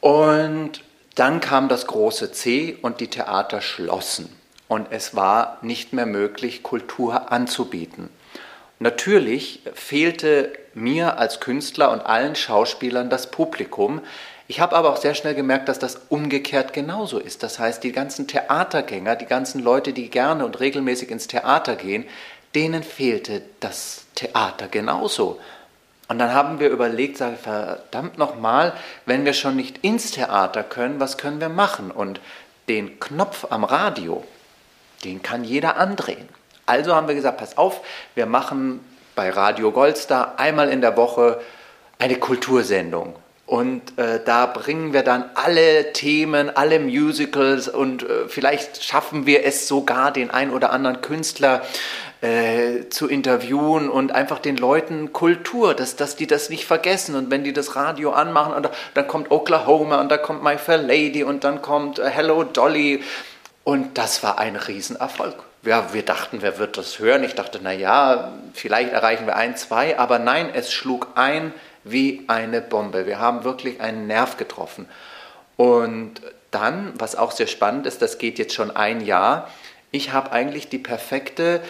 Und 0.00 0.82
dann 1.14 1.40
kam 1.40 1.68
das 1.68 1.86
große 1.86 2.32
C 2.32 2.78
und 2.82 3.00
die 3.00 3.08
Theater 3.08 3.60
schlossen 3.60 4.34
und 4.68 4.88
es 4.90 5.14
war 5.14 5.58
nicht 5.62 5.92
mehr 5.92 6.06
möglich, 6.06 6.62
Kultur 6.62 7.32
anzubieten. 7.32 8.08
Natürlich 8.78 9.60
fehlte 9.74 10.52
mir 10.74 11.18
als 11.18 11.40
Künstler 11.40 11.90
und 11.90 12.00
allen 12.00 12.34
Schauspielern 12.34 13.10
das 13.10 13.30
Publikum, 13.30 14.00
ich 14.50 14.58
habe 14.58 14.74
aber 14.74 14.90
auch 14.90 14.96
sehr 14.96 15.14
schnell 15.14 15.36
gemerkt, 15.36 15.68
dass 15.68 15.78
das 15.78 16.00
umgekehrt 16.08 16.72
genauso 16.72 17.20
ist. 17.20 17.44
Das 17.44 17.60
heißt, 17.60 17.84
die 17.84 17.92
ganzen 17.92 18.26
Theatergänger, 18.26 19.14
die 19.14 19.26
ganzen 19.26 19.62
Leute, 19.62 19.92
die 19.92 20.10
gerne 20.10 20.44
und 20.44 20.58
regelmäßig 20.58 21.08
ins 21.12 21.28
Theater 21.28 21.76
gehen, 21.76 22.04
denen 22.56 22.82
fehlte 22.82 23.42
das 23.60 24.06
Theater 24.16 24.66
genauso. 24.66 25.38
Und 26.08 26.18
dann 26.18 26.34
haben 26.34 26.58
wir 26.58 26.68
überlegt, 26.68 27.18
sage 27.18 27.36
verdammt 27.36 28.18
nochmal, 28.18 28.72
wenn 29.06 29.24
wir 29.24 29.34
schon 29.34 29.54
nicht 29.54 29.84
ins 29.84 30.10
Theater 30.10 30.64
können, 30.64 30.98
was 30.98 31.16
können 31.16 31.40
wir 31.40 31.48
machen? 31.48 31.92
Und 31.92 32.20
den 32.68 32.98
Knopf 32.98 33.46
am 33.50 33.62
Radio, 33.62 34.24
den 35.04 35.22
kann 35.22 35.44
jeder 35.44 35.76
andrehen. 35.76 36.28
Also 36.66 36.96
haben 36.96 37.06
wir 37.06 37.14
gesagt, 37.14 37.38
pass 37.38 37.56
auf, 37.56 37.82
wir 38.16 38.26
machen 38.26 38.80
bei 39.14 39.30
Radio 39.30 39.70
Goldstar 39.70 40.40
einmal 40.40 40.70
in 40.70 40.80
der 40.80 40.96
Woche 40.96 41.40
eine 42.00 42.16
Kultursendung. 42.16 43.14
Und 43.50 43.98
äh, 43.98 44.20
da 44.24 44.46
bringen 44.46 44.92
wir 44.92 45.02
dann 45.02 45.24
alle 45.34 45.92
Themen, 45.92 46.54
alle 46.56 46.78
Musicals 46.78 47.66
und 47.66 48.04
äh, 48.04 48.28
vielleicht 48.28 48.84
schaffen 48.84 49.26
wir 49.26 49.44
es 49.44 49.66
sogar, 49.66 50.12
den 50.12 50.30
ein 50.30 50.52
oder 50.52 50.70
anderen 50.70 51.00
Künstler 51.00 51.62
äh, 52.20 52.88
zu 52.90 53.08
interviewen 53.08 53.90
und 53.90 54.12
einfach 54.12 54.38
den 54.38 54.56
Leuten 54.56 55.12
Kultur, 55.12 55.74
dass, 55.74 55.96
dass 55.96 56.14
die 56.14 56.28
das 56.28 56.48
nicht 56.48 56.64
vergessen. 56.64 57.16
Und 57.16 57.32
wenn 57.32 57.42
die 57.42 57.52
das 57.52 57.74
Radio 57.74 58.12
anmachen, 58.12 58.54
und 58.54 58.70
dann 58.94 59.08
kommt 59.08 59.32
Oklahoma 59.32 60.00
und 60.00 60.12
da 60.12 60.16
kommt 60.16 60.44
My 60.44 60.56
Fair 60.56 60.78
Lady 60.78 61.24
und 61.24 61.42
dann 61.42 61.60
kommt 61.60 61.98
äh, 61.98 62.08
Hello 62.08 62.44
Dolly. 62.44 63.02
Und 63.64 63.98
das 63.98 64.22
war 64.22 64.38
ein 64.38 64.54
Riesenerfolg. 64.54 65.34
Ja, 65.64 65.92
wir 65.92 66.04
dachten, 66.04 66.38
wer 66.40 66.58
wird 66.58 66.78
das 66.78 67.00
hören? 67.00 67.24
Ich 67.24 67.34
dachte, 67.34 67.58
na 67.60 67.72
ja, 67.72 68.32
vielleicht 68.54 68.92
erreichen 68.92 69.26
wir 69.26 69.34
ein, 69.34 69.56
zwei, 69.56 69.98
aber 69.98 70.20
nein, 70.20 70.50
es 70.54 70.72
schlug 70.72 71.08
ein 71.16 71.52
wie 71.84 72.24
eine 72.28 72.60
Bombe. 72.60 73.06
Wir 73.06 73.18
haben 73.18 73.44
wirklich 73.44 73.80
einen 73.80 74.06
Nerv 74.06 74.36
getroffen. 74.36 74.86
Und 75.56 76.20
dann, 76.50 76.92
was 76.98 77.16
auch 77.16 77.32
sehr 77.32 77.46
spannend 77.46 77.86
ist, 77.86 78.02
das 78.02 78.18
geht 78.18 78.38
jetzt 78.38 78.54
schon 78.54 78.70
ein 78.70 79.00
Jahr, 79.00 79.48
ich 79.92 80.12
habe 80.12 80.32
eigentlich 80.32 80.68
die 80.68 80.78
perfekte 80.78 81.60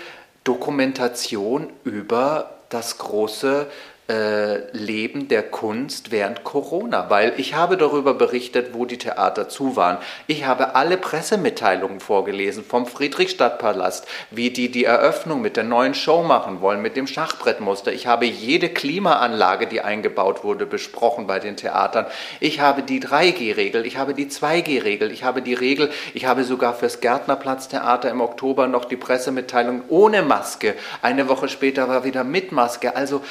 Dokumentation 0.45 1.73
über 1.85 2.51
das 2.69 2.99
große 2.99 3.67
äh, 4.11 4.77
Leben 4.77 5.29
der 5.29 5.45
Kunst 5.45 6.11
während 6.11 6.43
Corona, 6.43 7.11
weil 7.11 7.33
ich 7.37 7.55
habe 7.55 7.77
darüber 7.77 8.13
berichtet, 8.13 8.75
wo 8.75 8.85
die 8.85 8.99
Theater 8.99 9.49
zu 9.49 9.77
waren. 9.77 9.99
Ich 10.27 10.45
habe 10.47 10.75
alle 10.75 10.97
Pressemitteilungen 10.97 12.01
vorgelesen 12.01 12.65
vom 12.65 12.87
Friedrichstadtpalast, 12.87 14.09
wie 14.33 14.51
die 14.51 14.69
die 14.73 14.85
Eröffnung 14.85 15.41
mit 15.41 15.57
der 15.57 15.63
neuen 15.63 15.95
Show 15.95 16.25
machen 16.25 16.61
wollen, 16.61 16.83
mit 16.83 16.97
dem 16.97 17.07
Schachbrettmuster. 17.07 17.93
Ich 17.93 18.09
habe 18.09 18.27
jede 18.27 18.69
Klimaanlage, 18.69 19.69
die 19.69 19.81
eingebaut 19.81 20.43
wurde, 20.43 20.67
besprochen 20.67 21.29
bei 21.29 21.39
den 21.39 21.57
Theatern. 21.57 22.07
Ich 22.41 22.59
habe 22.61 22.83
die 22.83 23.01
3G-Regel, 23.01 23.87
ich 23.87 23.97
habe 23.97 24.15
die 24.15 24.27
2G-Regel, 24.27 25.13
ich 25.13 25.23
habe 25.23 25.41
die 25.41 25.55
Regel, 25.55 25.89
ich 26.15 26.25
habe 26.25 26.43
sogar 26.43 26.75
fürs 26.75 27.01
Gärtnerplatztheater 27.01 28.11
im 28.11 28.21
Oktober 28.21 28.67
noch 28.67 28.87
die 28.87 28.97
Pressemitteilung 28.97 29.83
ohne 29.89 30.23
Maske. 30.23 30.75
Eine 31.01 31.29
Woche 31.29 31.49
später 31.49 31.89
war 31.89 32.03
wieder 32.03 32.25
mit 32.25 32.51
Maske. 32.51 32.97
Also 32.97 33.23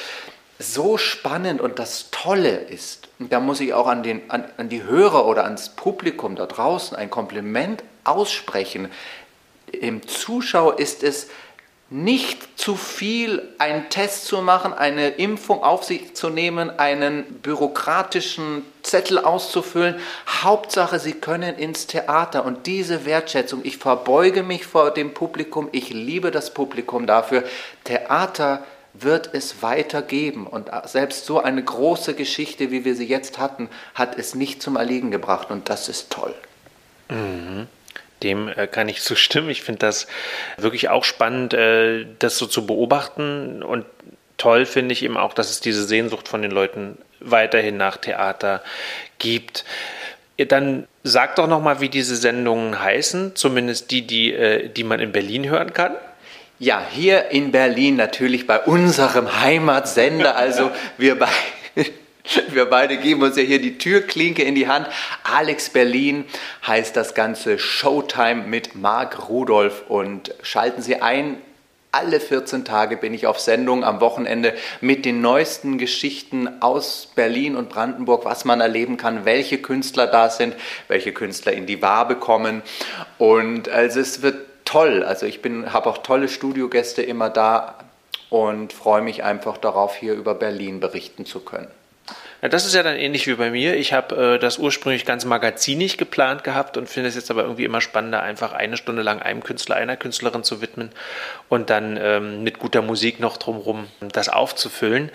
so 0.60 0.98
spannend 0.98 1.60
und 1.60 1.78
das 1.78 2.10
Tolle 2.10 2.50
ist, 2.50 3.08
und 3.18 3.32
da 3.32 3.40
muss 3.40 3.60
ich 3.60 3.72
auch 3.72 3.86
an, 3.86 4.02
den, 4.02 4.30
an, 4.30 4.44
an 4.58 4.68
die 4.68 4.82
Hörer 4.82 5.26
oder 5.26 5.44
ans 5.44 5.70
Publikum 5.70 6.36
da 6.36 6.46
draußen 6.46 6.96
ein 6.96 7.10
Kompliment 7.10 7.82
aussprechen. 8.04 8.88
Im 9.72 10.06
Zuschauer 10.06 10.78
ist 10.78 11.02
es 11.02 11.28
nicht 11.88 12.60
zu 12.60 12.76
viel 12.76 13.42
einen 13.58 13.88
Test 13.88 14.26
zu 14.26 14.42
machen, 14.42 14.72
eine 14.72 15.08
Impfung 15.08 15.64
auf 15.64 15.82
sich 15.82 16.14
zu 16.14 16.28
nehmen, 16.28 16.78
einen 16.78 17.24
bürokratischen 17.40 18.64
Zettel 18.82 19.18
auszufüllen. 19.18 19.96
Hauptsache, 20.42 21.00
Sie 21.00 21.14
können 21.14 21.56
ins 21.56 21.88
Theater 21.88 22.44
und 22.44 22.66
diese 22.66 23.06
Wertschätzung, 23.06 23.62
ich 23.64 23.78
verbeuge 23.78 24.42
mich 24.42 24.66
vor 24.66 24.92
dem 24.92 25.14
Publikum, 25.14 25.68
ich 25.72 25.90
liebe 25.90 26.30
das 26.30 26.54
Publikum 26.54 27.06
dafür. 27.06 27.44
Theater 27.84 28.62
wird 28.92 29.30
es 29.32 29.62
weitergeben 29.62 30.46
und 30.46 30.70
selbst 30.84 31.24
so 31.24 31.40
eine 31.40 31.62
große 31.62 32.14
Geschichte, 32.14 32.70
wie 32.70 32.84
wir 32.84 32.94
sie 32.94 33.06
jetzt 33.06 33.38
hatten, 33.38 33.68
hat 33.94 34.18
es 34.18 34.34
nicht 34.34 34.62
zum 34.62 34.76
Erliegen 34.76 35.10
gebracht 35.10 35.50
und 35.50 35.68
das 35.68 35.88
ist 35.88 36.10
toll. 36.10 36.34
Mhm. 37.08 37.66
Dem 38.22 38.48
äh, 38.48 38.66
kann 38.66 38.88
ich 38.88 39.02
zustimmen. 39.02 39.48
Ich 39.48 39.62
finde 39.62 39.80
das 39.80 40.06
wirklich 40.58 40.88
auch 40.88 41.04
spannend, 41.04 41.54
äh, 41.54 42.06
das 42.18 42.36
so 42.36 42.46
zu 42.46 42.66
beobachten. 42.66 43.62
Und 43.62 43.86
toll 44.36 44.66
finde 44.66 44.92
ich 44.92 45.02
eben 45.02 45.16
auch, 45.16 45.32
dass 45.32 45.50
es 45.50 45.60
diese 45.60 45.84
Sehnsucht 45.84 46.28
von 46.28 46.42
den 46.42 46.50
Leuten 46.50 46.98
weiterhin 47.20 47.76
nach 47.76 47.96
Theater 47.96 48.62
gibt. 49.18 49.64
Dann 50.36 50.86
sag 51.02 51.36
doch 51.36 51.46
nochmal, 51.46 51.80
wie 51.80 51.88
diese 51.88 52.16
Sendungen 52.16 52.80
heißen, 52.80 53.36
zumindest 53.36 53.90
die, 53.90 54.06
die, 54.06 54.32
äh, 54.32 54.68
die 54.68 54.84
man 54.84 55.00
in 55.00 55.12
Berlin 55.12 55.48
hören 55.48 55.72
kann. 55.72 55.94
Ja, 56.62 56.86
hier 56.90 57.30
in 57.30 57.52
Berlin 57.52 57.96
natürlich 57.96 58.46
bei 58.46 58.60
unserem 58.60 59.40
Heimatsender. 59.40 60.36
Also 60.36 60.70
wir 60.98 61.18
bei 61.18 61.28
wir 62.50 62.66
beide 62.66 62.98
geben 62.98 63.22
uns 63.22 63.38
ja 63.38 63.42
hier 63.42 63.62
die 63.62 63.78
Türklinke 63.78 64.42
in 64.42 64.54
die 64.54 64.68
Hand. 64.68 64.86
Alex 65.24 65.70
Berlin 65.70 66.26
heißt 66.66 66.94
das 66.94 67.14
Ganze 67.14 67.58
Showtime 67.58 68.42
mit 68.42 68.74
Marc 68.74 69.30
Rudolph 69.30 69.84
und 69.88 70.34
schalten 70.42 70.82
Sie 70.82 71.00
ein. 71.00 71.38
Alle 71.92 72.20
14 72.20 72.66
Tage 72.66 72.98
bin 72.98 73.14
ich 73.14 73.26
auf 73.26 73.40
Sendung 73.40 73.82
am 73.82 74.02
Wochenende 74.02 74.52
mit 74.82 75.06
den 75.06 75.22
neuesten 75.22 75.78
Geschichten 75.78 76.60
aus 76.60 77.08
Berlin 77.14 77.56
und 77.56 77.70
Brandenburg, 77.70 78.26
was 78.26 78.44
man 78.44 78.60
erleben 78.60 78.98
kann, 78.98 79.24
welche 79.24 79.62
Künstler 79.62 80.06
da 80.08 80.28
sind, 80.28 80.54
welche 80.88 81.12
Künstler 81.12 81.54
in 81.54 81.64
die 81.64 81.80
Wabe 81.80 82.16
kommen. 82.16 82.60
Und 83.16 83.70
also 83.70 83.98
es 83.98 84.20
wird 84.20 84.49
toll. 84.70 85.02
Also 85.02 85.26
ich 85.26 85.40
habe 85.44 85.90
auch 85.90 85.98
tolle 85.98 86.28
Studiogäste 86.28 87.02
immer 87.02 87.28
da 87.28 87.74
und 88.28 88.72
freue 88.72 89.02
mich 89.02 89.24
einfach 89.24 89.58
darauf, 89.58 89.96
hier 89.96 90.14
über 90.14 90.34
Berlin 90.34 90.80
berichten 90.80 91.26
zu 91.26 91.40
können. 91.40 91.68
Ja, 92.42 92.48
das 92.48 92.64
ist 92.64 92.74
ja 92.74 92.82
dann 92.82 92.96
ähnlich 92.96 93.26
wie 93.26 93.34
bei 93.34 93.50
mir. 93.50 93.76
Ich 93.76 93.92
habe 93.92 94.34
äh, 94.34 94.38
das 94.38 94.58
ursprünglich 94.58 95.04
ganz 95.04 95.24
magazinig 95.26 95.98
geplant 95.98 96.42
gehabt 96.42 96.78
und 96.78 96.88
finde 96.88 97.08
es 97.08 97.14
jetzt 97.14 97.30
aber 97.30 97.42
irgendwie 97.42 97.64
immer 97.64 97.82
spannender, 97.82 98.22
einfach 98.22 98.52
eine 98.52 98.78
Stunde 98.78 99.02
lang 99.02 99.20
einem 99.20 99.42
Künstler, 99.42 99.76
einer 99.76 99.96
Künstlerin 99.96 100.42
zu 100.42 100.62
widmen 100.62 100.90
und 101.48 101.68
dann 101.68 101.98
ähm, 102.00 102.42
mit 102.42 102.58
guter 102.58 102.80
Musik 102.80 103.20
noch 103.20 103.36
drumherum 103.36 103.88
das 104.00 104.30
aufzufüllen. 104.30 105.10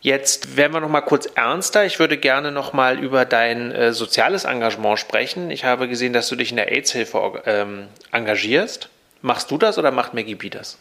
Jetzt 0.00 0.56
werden 0.56 0.72
wir 0.74 0.80
noch 0.80 0.88
mal 0.88 1.00
kurz 1.00 1.26
ernster. 1.34 1.84
Ich 1.84 1.98
würde 1.98 2.18
gerne 2.18 2.52
noch 2.52 2.72
mal 2.72 2.98
über 2.98 3.24
dein 3.24 3.72
äh, 3.72 3.92
soziales 3.92 4.44
Engagement 4.44 4.98
sprechen. 4.98 5.50
Ich 5.50 5.64
habe 5.64 5.88
gesehen, 5.88 6.12
dass 6.12 6.28
du 6.28 6.36
dich 6.36 6.50
in 6.50 6.56
der 6.56 6.70
AIDS-Hilfe 6.70 7.42
ähm, 7.46 7.88
engagierst. 8.12 8.90
Machst 9.22 9.50
du 9.50 9.58
das 9.58 9.76
oder 9.78 9.90
macht 9.90 10.14
Maggie 10.14 10.36
B 10.36 10.50
das? 10.50 10.78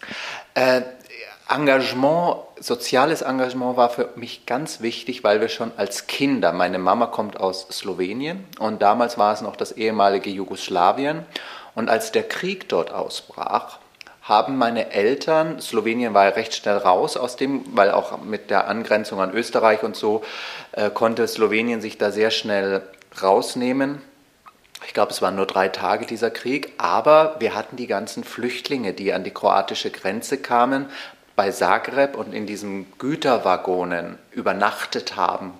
Äh, 0.53 0.82
Engagement, 1.49 2.38
soziales 2.60 3.21
Engagement 3.21 3.77
war 3.77 3.89
für 3.89 4.10
mich 4.15 4.45
ganz 4.45 4.82
wichtig, 4.82 5.23
weil 5.23 5.39
wir 5.39 5.47
schon 5.47 5.71
als 5.77 6.06
Kinder, 6.08 6.51
meine 6.51 6.77
Mama 6.77 7.08
kommt 7.08 7.39
aus 7.39 7.67
Slowenien 7.71 8.45
und 8.60 8.82
damals 8.82 9.17
war 9.17 9.34
es 9.34 9.41
noch 9.41 9.56
das 9.56 9.71
ehemalige 9.71 10.30
Jugoslawien 10.30 11.25
und 11.73 11.89
als 11.89 12.12
der 12.12 12.23
Krieg 12.23 12.67
dort 12.67 12.91
ausbrach, 12.91 13.80
haben 14.28 14.58
meine 14.58 14.92
Eltern, 14.92 15.62
Slowenien 15.62 16.13
war 16.13 16.26
ja 16.26 16.32
recht 16.32 16.54
schnell 16.54 16.78
raus 16.78 17.16
aus 17.16 17.38
dem, 17.38 17.63
weil 17.76 17.92
auch 17.92 18.22
mit 18.22 18.50
der 18.50 18.68
Angrenzung 18.68 19.22
an 19.22 19.34
Österreich 19.34 19.84
und 19.84 19.96
so 19.96 20.24
äh, 20.74 20.90
konnte 20.90 21.28
Slowenien 21.28 21.80
sich 21.80 21.98
da 21.98 22.12
sehr 22.12 22.32
schnell 22.32 22.82
rausnehmen. 23.22 24.02
Ich 24.86 24.94
glaube, 24.94 25.12
es 25.12 25.22
waren 25.22 25.36
nur 25.36 25.46
drei 25.46 25.70
Tage 25.70 26.06
dieser 26.06 26.30
Krieg, 26.30 26.74
aber 26.78 27.38
wir 27.40 27.56
hatten 27.56 27.78
die 27.78 27.88
ganzen 27.88 28.24
Flüchtlinge, 28.24 28.94
die 28.94 29.13
an 29.13 29.24
die 29.24 29.32
kroatische 29.32 29.92
Grenze 29.92 30.38
kamen, 30.38 30.88
bei 31.36 31.52
Zagreb 31.52 32.16
und 32.16 32.34
in 32.34 32.46
diesen 32.46 32.92
Güterwaggonen 32.98 34.18
übernachtet 34.32 35.16
haben. 35.16 35.54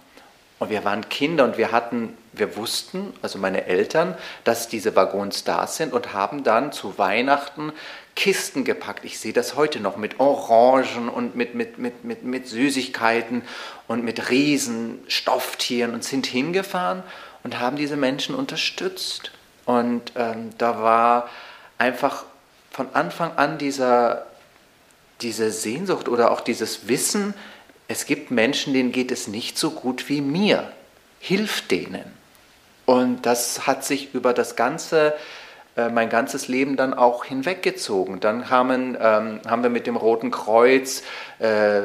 Und 0.60 0.70
wir 0.70 0.84
waren 0.84 1.08
Kinder 1.08 1.46
und 1.46 1.58
wir 1.58 1.72
hatten, 1.72 2.18
wir 2.40 2.56
wussten, 2.56 3.14
also 3.22 3.38
meine 3.38 3.66
Eltern, 3.66 4.16
dass 4.44 4.68
diese 4.68 4.96
Waggons 4.96 5.44
da 5.44 5.68
sind 5.68 5.94
und 5.94 6.14
haben 6.14 6.44
dann 6.44 6.72
zu 6.72 6.98
Weihnachten 6.98 7.74
Kisten 8.16 8.64
gepackt. 8.64 9.06
Ich 9.06 9.20
sehe 9.20 9.34
das 9.34 9.56
heute 9.56 9.80
noch 9.80 9.98
mit 9.98 10.20
Orangen 10.20 11.10
und 11.10 11.36
mit, 11.36 11.54
mit, 11.54 11.78
mit, 11.78 12.04
mit, 12.04 12.24
mit 12.24 12.48
Süßigkeiten 12.48 13.44
und 13.88 14.04
mit 14.04 14.30
riesen 14.30 15.00
Stofftieren 15.08 15.94
und 15.94 16.04
sind 16.04 16.26
hingefahren 16.26 17.04
und 17.44 17.60
haben 17.60 17.78
diese 17.78 17.98
Menschen 17.98 18.34
unterstützt. 18.34 19.32
Und 19.66 20.14
ähm, 20.16 20.50
da 20.58 20.82
war 20.82 21.30
einfach 21.78 22.26
von 22.72 22.88
Anfang 22.94 23.38
an 23.38 23.58
dieser 23.58 24.26
diese 25.22 25.52
Sehnsucht 25.52 26.10
oder 26.10 26.32
auch 26.32 26.42
dieses 26.42 26.88
Wissen, 26.88 27.34
es 27.88 28.06
gibt 28.06 28.32
Menschen, 28.32 28.74
denen 28.74 28.92
geht 28.92 29.12
es 29.12 29.28
nicht 29.28 29.58
so 29.58 29.72
gut 29.72 30.10
wie 30.10 30.22
mir. 30.22 30.72
Hilf 31.20 31.68
denen. 31.68 32.17
Und 32.88 33.26
das 33.26 33.68
hat 33.68 33.84
sich 33.84 34.14
über 34.14 34.34
das 34.34 34.56
ganze, 34.56 35.14
äh, 35.76 35.90
mein 35.90 36.08
ganzes 36.08 36.48
Leben 36.48 36.78
dann 36.78 36.94
auch 36.94 37.26
hinweggezogen. 37.26 38.22
Dann 38.22 38.46
kamen, 38.46 38.98
ähm, 38.98 39.42
haben 39.46 39.62
wir 39.62 39.70
mit 39.70 39.88
dem 39.88 39.98
Roten 39.98 40.32
Kreuz 40.32 41.04
äh, 41.40 41.82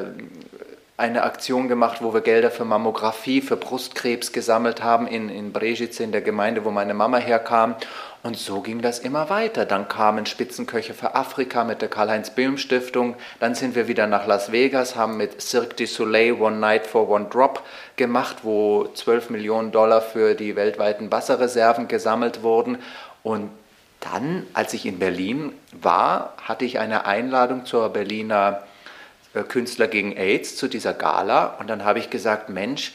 eine 0.97 1.23
Aktion 1.23 1.69
gemacht, 1.69 1.99
wo 2.01 2.13
wir 2.13 2.21
Gelder 2.21 2.51
für 2.51 2.65
Mammographie, 2.65 3.41
für 3.41 3.57
Brustkrebs 3.57 4.33
gesammelt 4.33 4.83
haben 4.83 5.07
in, 5.07 5.29
in 5.29 5.53
Brežice, 5.53 6.01
in 6.01 6.13
der 6.13 6.21
Gemeinde, 6.21 6.65
wo 6.65 6.71
meine 6.71 6.95
Mama 6.95 7.17
herkam. 7.17 7.75
Und 8.23 8.37
so 8.37 8.61
ging 8.61 8.83
das 8.83 9.01
immer 9.01 9.31
weiter. 9.31 9.65
Dann 9.65 9.89
kamen 9.89 10.27
Spitzenköche 10.27 10.95
für 10.95 11.17
Afrika 11.17 11.65
mit 11.65 11.83
der 11.83 11.89
Karl-Heinz-Böhm-Stiftung. 11.89 13.17
Dann 13.41 13.57
sind 13.57 13.75
wir 13.75 13.89
wieder 13.89 14.07
nach 14.07 14.29
Las 14.29 14.53
Vegas, 14.53 14.95
haben 14.95 15.17
mit 15.17 15.43
Cirque 15.43 15.75
du 15.75 15.87
Soleil 15.87 16.35
One 16.35 16.59
Night 16.59 16.87
for 16.87 17.09
One 17.09 17.27
Drop 17.31 17.65
gemacht, 17.97 18.39
wo 18.43 18.87
12 18.95 19.31
Millionen 19.31 19.73
Dollar 19.73 20.03
für 20.03 20.35
die 20.35 20.55
weltweiten 20.55 21.11
Wasserreserven 21.11 21.89
gesammelt 21.89 22.45
wurden. 22.45 22.79
Und 23.25 23.51
dann, 23.99 24.47
als 24.55 24.73
ich 24.75 24.87
in 24.87 25.01
Berlin 25.01 25.53
war, 25.73 26.35
hatte 26.45 26.65
ich 26.65 26.79
eine 26.79 27.07
Einladung 27.07 27.65
zur 27.65 27.89
Berliner 27.89 28.63
Künstler 29.49 29.89
gegen 29.89 30.17
AIDS 30.17 30.57
zu 30.57 30.69
dieser 30.69 30.95
Gala. 30.95 31.57
Und 31.59 31.69
dann 31.69 31.85
habe 31.85 31.99
ich 31.99 32.11
gesagt, 32.11 32.49
Mensch, 32.51 32.93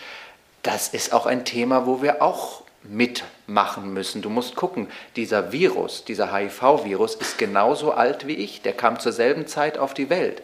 das 0.64 0.90
ist 0.90 1.14
auch 1.14 1.26
ein 1.26 1.46
Thema, 1.46 1.86
wo 1.86 2.02
wir 2.02 2.22
auch 2.22 2.64
mitmachen 2.84 3.94
müssen. 3.94 4.22
Du 4.22 4.30
musst 4.30 4.56
gucken, 4.56 4.88
dieser 5.16 5.52
Virus, 5.52 6.06
dieser 6.06 6.34
HIV-Virus 6.34 7.16
ist 7.16 7.38
genauso 7.38 7.92
alt 7.92 8.28
wie 8.28 8.36
ich. 8.36 8.62
Der 8.62 8.74
kam 8.74 9.00
zur 9.00 9.12
selben 9.12 9.48
Zeit 9.48 9.78
auf 9.78 9.94
die 9.94 10.10
Welt. 10.10 10.42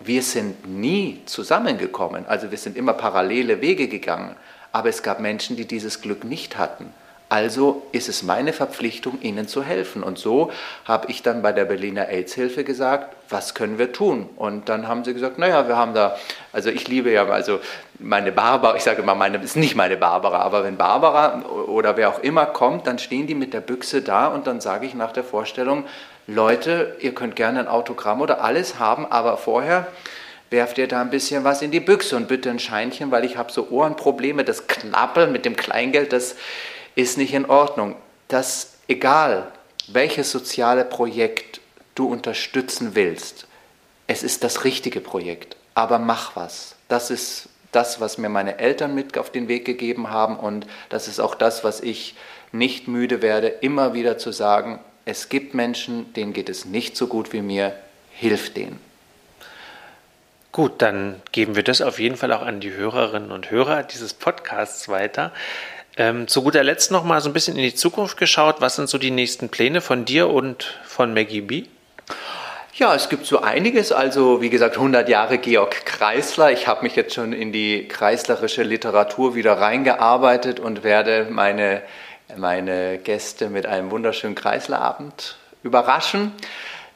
Wir 0.00 0.22
sind 0.22 0.68
nie 0.68 1.22
zusammengekommen, 1.26 2.24
also 2.26 2.52
wir 2.52 2.58
sind 2.58 2.76
immer 2.76 2.92
parallele 2.92 3.60
Wege 3.60 3.88
gegangen. 3.88 4.36
Aber 4.70 4.88
es 4.88 5.02
gab 5.02 5.18
Menschen, 5.18 5.56
die 5.56 5.64
dieses 5.64 6.02
Glück 6.02 6.24
nicht 6.24 6.56
hatten. 6.56 6.92
Also 7.30 7.82
ist 7.92 8.08
es 8.08 8.22
meine 8.22 8.54
Verpflichtung, 8.54 9.20
ihnen 9.20 9.48
zu 9.48 9.62
helfen. 9.62 10.02
Und 10.02 10.18
so 10.18 10.50
habe 10.86 11.10
ich 11.10 11.22
dann 11.22 11.42
bei 11.42 11.52
der 11.52 11.66
Berliner 11.66 12.08
AIDS-Hilfe 12.08 12.64
gesagt, 12.64 13.14
was 13.28 13.54
können 13.54 13.78
wir 13.78 13.92
tun? 13.92 14.30
Und 14.36 14.70
dann 14.70 14.88
haben 14.88 15.04
sie 15.04 15.12
gesagt, 15.12 15.38
naja, 15.38 15.68
wir 15.68 15.76
haben 15.76 15.92
da, 15.92 16.16
also 16.54 16.70
ich 16.70 16.88
liebe 16.88 17.10
ja, 17.10 17.26
also 17.26 17.60
meine 17.98 18.32
Barbara, 18.32 18.76
ich 18.76 18.82
sage 18.82 19.02
immer, 19.02 19.14
meine 19.14 19.36
ist 19.38 19.56
nicht 19.56 19.76
meine 19.76 19.98
Barbara, 19.98 20.38
aber 20.38 20.64
wenn 20.64 20.78
Barbara 20.78 21.42
oder 21.66 21.98
wer 21.98 22.08
auch 22.08 22.20
immer 22.20 22.46
kommt, 22.46 22.86
dann 22.86 22.98
stehen 22.98 23.26
die 23.26 23.34
mit 23.34 23.52
der 23.52 23.60
Büchse 23.60 24.00
da 24.00 24.28
und 24.28 24.46
dann 24.46 24.62
sage 24.62 24.86
ich 24.86 24.94
nach 24.94 25.12
der 25.12 25.24
Vorstellung, 25.24 25.84
Leute, 26.26 26.96
ihr 27.00 27.14
könnt 27.14 27.36
gerne 27.36 27.60
ein 27.60 27.68
Autogramm 27.68 28.22
oder 28.22 28.42
alles 28.42 28.78
haben, 28.78 29.04
aber 29.06 29.36
vorher 29.36 29.86
werft 30.50 30.78
ihr 30.78 30.88
da 30.88 31.00
ein 31.00 31.10
bisschen 31.10 31.44
was 31.44 31.60
in 31.60 31.70
die 31.70 31.80
Büchse 31.80 32.16
und 32.16 32.28
bitte 32.28 32.48
ein 32.50 32.58
Scheinchen, 32.58 33.10
weil 33.10 33.24
ich 33.24 33.36
habe 33.36 33.52
so 33.52 33.68
Ohrenprobleme, 33.70 34.44
das 34.44 34.66
Knappeln 34.66 35.32
mit 35.32 35.44
dem 35.44 35.56
Kleingeld, 35.56 36.12
das 36.12 36.36
ist 36.98 37.16
nicht 37.16 37.32
in 37.32 37.46
Ordnung. 37.46 37.94
Dass 38.26 38.74
egal, 38.88 39.52
welches 39.86 40.30
soziale 40.30 40.84
Projekt 40.84 41.60
du 41.94 42.06
unterstützen 42.06 42.94
willst, 42.94 43.46
es 44.06 44.22
ist 44.22 44.42
das 44.42 44.64
richtige 44.64 45.00
Projekt, 45.00 45.56
aber 45.74 45.98
mach 45.98 46.34
was. 46.34 46.74
Das 46.88 47.10
ist 47.10 47.48
das, 47.72 48.00
was 48.00 48.18
mir 48.18 48.28
meine 48.28 48.58
Eltern 48.58 48.94
mit 48.94 49.16
auf 49.16 49.30
den 49.30 49.46
Weg 49.46 49.64
gegeben 49.64 50.10
haben 50.10 50.36
und 50.36 50.66
das 50.88 51.06
ist 51.06 51.20
auch 51.20 51.34
das, 51.34 51.62
was 51.62 51.80
ich 51.80 52.16
nicht 52.50 52.88
müde 52.88 53.22
werde, 53.22 53.48
immer 53.48 53.94
wieder 53.94 54.18
zu 54.18 54.32
sagen, 54.32 54.80
es 55.04 55.28
gibt 55.28 55.54
Menschen, 55.54 56.12
denen 56.14 56.32
geht 56.32 56.48
es 56.48 56.64
nicht 56.64 56.96
so 56.96 57.06
gut 57.06 57.32
wie 57.32 57.42
mir, 57.42 57.74
hilf 58.10 58.52
denen. 58.52 58.80
Gut, 60.50 60.82
dann 60.82 61.20
geben 61.30 61.56
wir 61.56 61.62
das 61.62 61.82
auf 61.82 62.00
jeden 62.00 62.16
Fall 62.16 62.32
auch 62.32 62.42
an 62.42 62.60
die 62.60 62.72
Hörerinnen 62.72 63.30
und 63.30 63.50
Hörer 63.50 63.82
dieses 63.84 64.14
Podcasts 64.14 64.88
weiter. 64.88 65.32
Ähm, 65.98 66.28
zu 66.28 66.42
guter 66.42 66.62
Letzt 66.62 66.92
noch 66.92 67.02
mal 67.02 67.20
so 67.20 67.28
ein 67.28 67.32
bisschen 67.32 67.56
in 67.56 67.64
die 67.64 67.74
Zukunft 67.74 68.16
geschaut. 68.16 68.60
Was 68.60 68.76
sind 68.76 68.88
so 68.88 68.98
die 68.98 69.10
nächsten 69.10 69.48
Pläne 69.48 69.80
von 69.80 70.04
dir 70.04 70.30
und 70.30 70.78
von 70.84 71.12
Maggie 71.12 71.40
B? 71.40 71.64
Ja, 72.74 72.94
es 72.94 73.08
gibt 73.08 73.26
so 73.26 73.40
einiges. 73.40 73.90
Also 73.90 74.40
wie 74.40 74.48
gesagt, 74.48 74.76
100 74.76 75.08
Jahre 75.08 75.38
Georg 75.38 75.84
Kreisler. 75.84 76.52
Ich 76.52 76.68
habe 76.68 76.84
mich 76.84 76.94
jetzt 76.94 77.14
schon 77.14 77.32
in 77.32 77.50
die 77.50 77.88
kreislerische 77.88 78.62
Literatur 78.62 79.34
wieder 79.34 79.54
reingearbeitet 79.54 80.60
und 80.60 80.84
werde 80.84 81.26
meine, 81.30 81.82
meine 82.36 82.98
Gäste 82.98 83.50
mit 83.50 83.66
einem 83.66 83.90
wunderschönen 83.90 84.36
Kreislerabend 84.36 85.36
überraschen. 85.64 86.30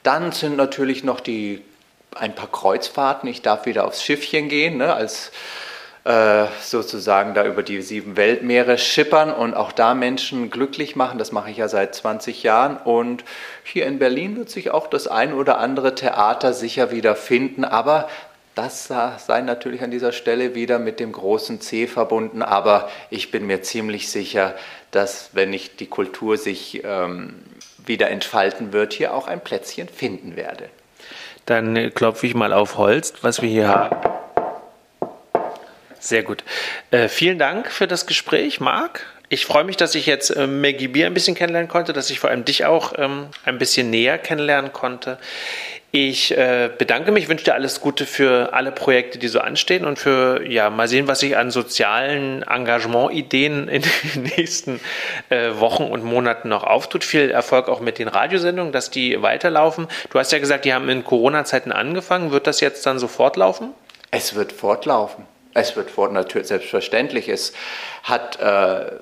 Dann 0.05 0.31
sind 0.31 0.57
natürlich 0.57 1.03
noch 1.03 1.19
die, 1.19 1.63
ein 2.15 2.37
paar 2.37 2.53
Kreuzfahrten. 2.53 3.29
Ich 3.29 3.43
darf 3.43 3.67
wieder 3.67 3.85
aufs 3.85 4.05
Schiffchen 4.05 4.49
gehen, 4.49 4.77
ne, 4.77 4.95
als 4.95 5.33
sozusagen 6.05 7.33
da 7.33 7.47
über 7.47 7.63
die 7.63 7.81
sieben 7.81 8.17
Weltmeere 8.17 8.77
schippern 8.77 9.33
und 9.33 9.55
auch 9.55 9.71
da 9.71 9.95
Menschen 9.95 10.51
glücklich 10.51 10.97
machen. 10.97 11.19
Das 11.19 11.31
mache 11.31 11.51
ich 11.51 11.59
ja 11.59 11.69
seit 11.69 11.95
20 11.95 12.43
Jahren. 12.43 12.77
Und 12.77 13.25
hier 13.63 13.87
in 13.87 14.01
Berlin 14.01 14.37
wird 14.37 14.51
sich 14.51 14.73
auch 14.73 14.89
das 14.89 15.07
ein 15.07 15.33
oder 15.33 15.59
andere 15.59 15.95
Theater 15.95 16.55
sicher 16.55 16.91
wieder 16.91 17.15
finden. 17.15 17.65
Aber 17.65 18.09
das 18.57 18.89
sei 18.89 19.41
natürlich 19.43 19.83
an 19.83 19.93
dieser 19.93 20.11
Stelle 20.11 20.57
wieder 20.57 20.81
mit 20.81 20.99
dem 20.99 21.13
großen 21.13 21.61
C 21.61 21.87
verbunden. 21.87 22.43
Aber 22.43 22.91
ich 23.11 23.31
bin 23.31 23.47
mir 23.47 23.63
ziemlich 23.63 24.11
sicher, 24.11 24.57
dass 24.91 25.31
wenn 25.35 25.51
nicht 25.51 25.79
die 25.79 25.87
Kultur 25.87 26.37
sich 26.37 26.83
ähm, 26.85 27.35
wieder 27.87 28.11
entfalten 28.11 28.73
wird, 28.73 28.93
hier 28.93 29.15
auch 29.15 29.29
ein 29.29 29.41
Plätzchen 29.41 29.89
finden 29.89 30.35
werde. 30.35 30.69
Dann 31.47 31.95
klopfe 31.95 32.27
ich 32.27 32.35
mal 32.35 32.53
auf 32.53 32.77
Holz, 32.77 33.15
was 33.23 33.41
wir 33.41 33.49
hier 33.49 33.69
haben. 33.69 33.97
Sehr 36.03 36.25
gut. 36.25 36.43
Äh, 36.91 37.07
vielen 37.07 37.39
Dank 37.39 37.71
für 37.71 37.87
das 37.87 38.07
Gespräch, 38.07 38.59
Marc. 38.59 39.07
Ich 39.29 39.47
freue 39.47 39.63
mich, 39.63 39.77
dass 39.77 39.95
ich 39.95 40.07
jetzt 40.07 40.31
äh, 40.31 40.49
Maggie 40.49 40.89
Bier 40.89 41.07
ein 41.07 41.15
bisschen 41.15 41.37
kennenlernen 41.37 41.69
konnte, 41.69 41.93
dass 41.93 42.11
ich 42.11 42.19
vor 42.19 42.29
allem 42.29 42.45
dich 42.45 42.65
auch 42.65 42.95
ähm, 42.99 43.29
ein 43.45 43.59
bisschen 43.59 43.89
näher 43.89 44.19
kennenlernen 44.19 44.73
konnte. 44.73 45.19
Ich 45.93 46.37
äh, 46.37 46.71
bedanke 46.77 47.13
mich, 47.13 47.29
wünsche 47.29 47.45
dir 47.45 47.55
alles 47.55 47.81
Gute 47.81 48.05
für 48.05 48.53
alle 48.53 48.73
Projekte, 48.73 49.17
die 49.19 49.29
so 49.29 49.39
anstehen 49.39 49.85
und 49.85 49.97
für, 49.97 50.45
ja, 50.45 50.71
mal 50.71 50.89
sehen, 50.89 51.07
was 51.07 51.21
sich 51.21 51.37
an 51.37 51.53
sozialen 51.53 52.43
Engagement-Ideen 52.43 53.69
in 53.69 53.83
den 53.83 54.23
nächsten 54.37 54.81
äh, 55.31 55.51
Wochen 55.61 55.85
und 55.85 56.03
Monaten 56.03 56.49
noch 56.49 56.65
auftut. 56.65 57.05
Viel 57.05 57.31
Erfolg 57.31 57.69
auch 57.69 57.79
mit 57.79 58.01
den 58.01 58.09
Radiosendungen, 58.09 58.73
dass 58.73 58.91
die 58.91 59.23
weiterlaufen. 59.23 59.87
Du 60.11 60.19
hast 60.19 60.33
ja 60.33 60.41
gesagt, 60.41 60.65
die 60.65 60.75
haben 60.75 60.89
in 60.89 61.05
Corona-Zeiten 61.05 61.71
angefangen. 61.71 62.33
Wird 62.33 62.49
das 62.49 62.59
jetzt 62.59 62.85
dann 62.87 62.99
so 62.99 63.07
fortlaufen? 63.07 63.73
Es 64.11 64.35
wird 64.35 64.51
fortlaufen. 64.53 65.32
Es 65.55 65.77
wird 65.77 65.97
natürlich 66.13 66.49
selbstverständlich. 66.49 67.29
Es 67.29 67.53
hat 68.03 68.41
äh, 68.41 68.99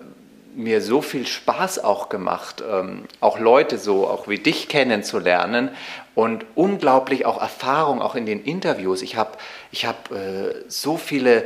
mir 0.55 0.83
so 0.83 1.01
viel 1.01 1.27
Spaß 1.27 1.79
auch 1.85 2.09
gemacht, 2.09 2.63
ähm, 2.69 3.05
auch 3.21 3.39
Leute 3.39 3.79
so, 3.79 4.09
auch 4.09 4.29
wie 4.29 4.39
dich 4.39 4.69
kennenzulernen 4.69 5.71
und 6.15 6.45
unglaublich 6.55 7.25
auch 7.25 7.41
Erfahrung 7.41 8.03
auch 8.03 8.15
in 8.15 8.27
den 8.27 8.43
Interviews. 8.43 9.03
Ich 9.03 9.17
habe 9.17 9.39
ich 9.71 9.87
hab, 9.87 10.11
äh, 10.11 10.55
so 10.69 10.97
viele 10.97 11.45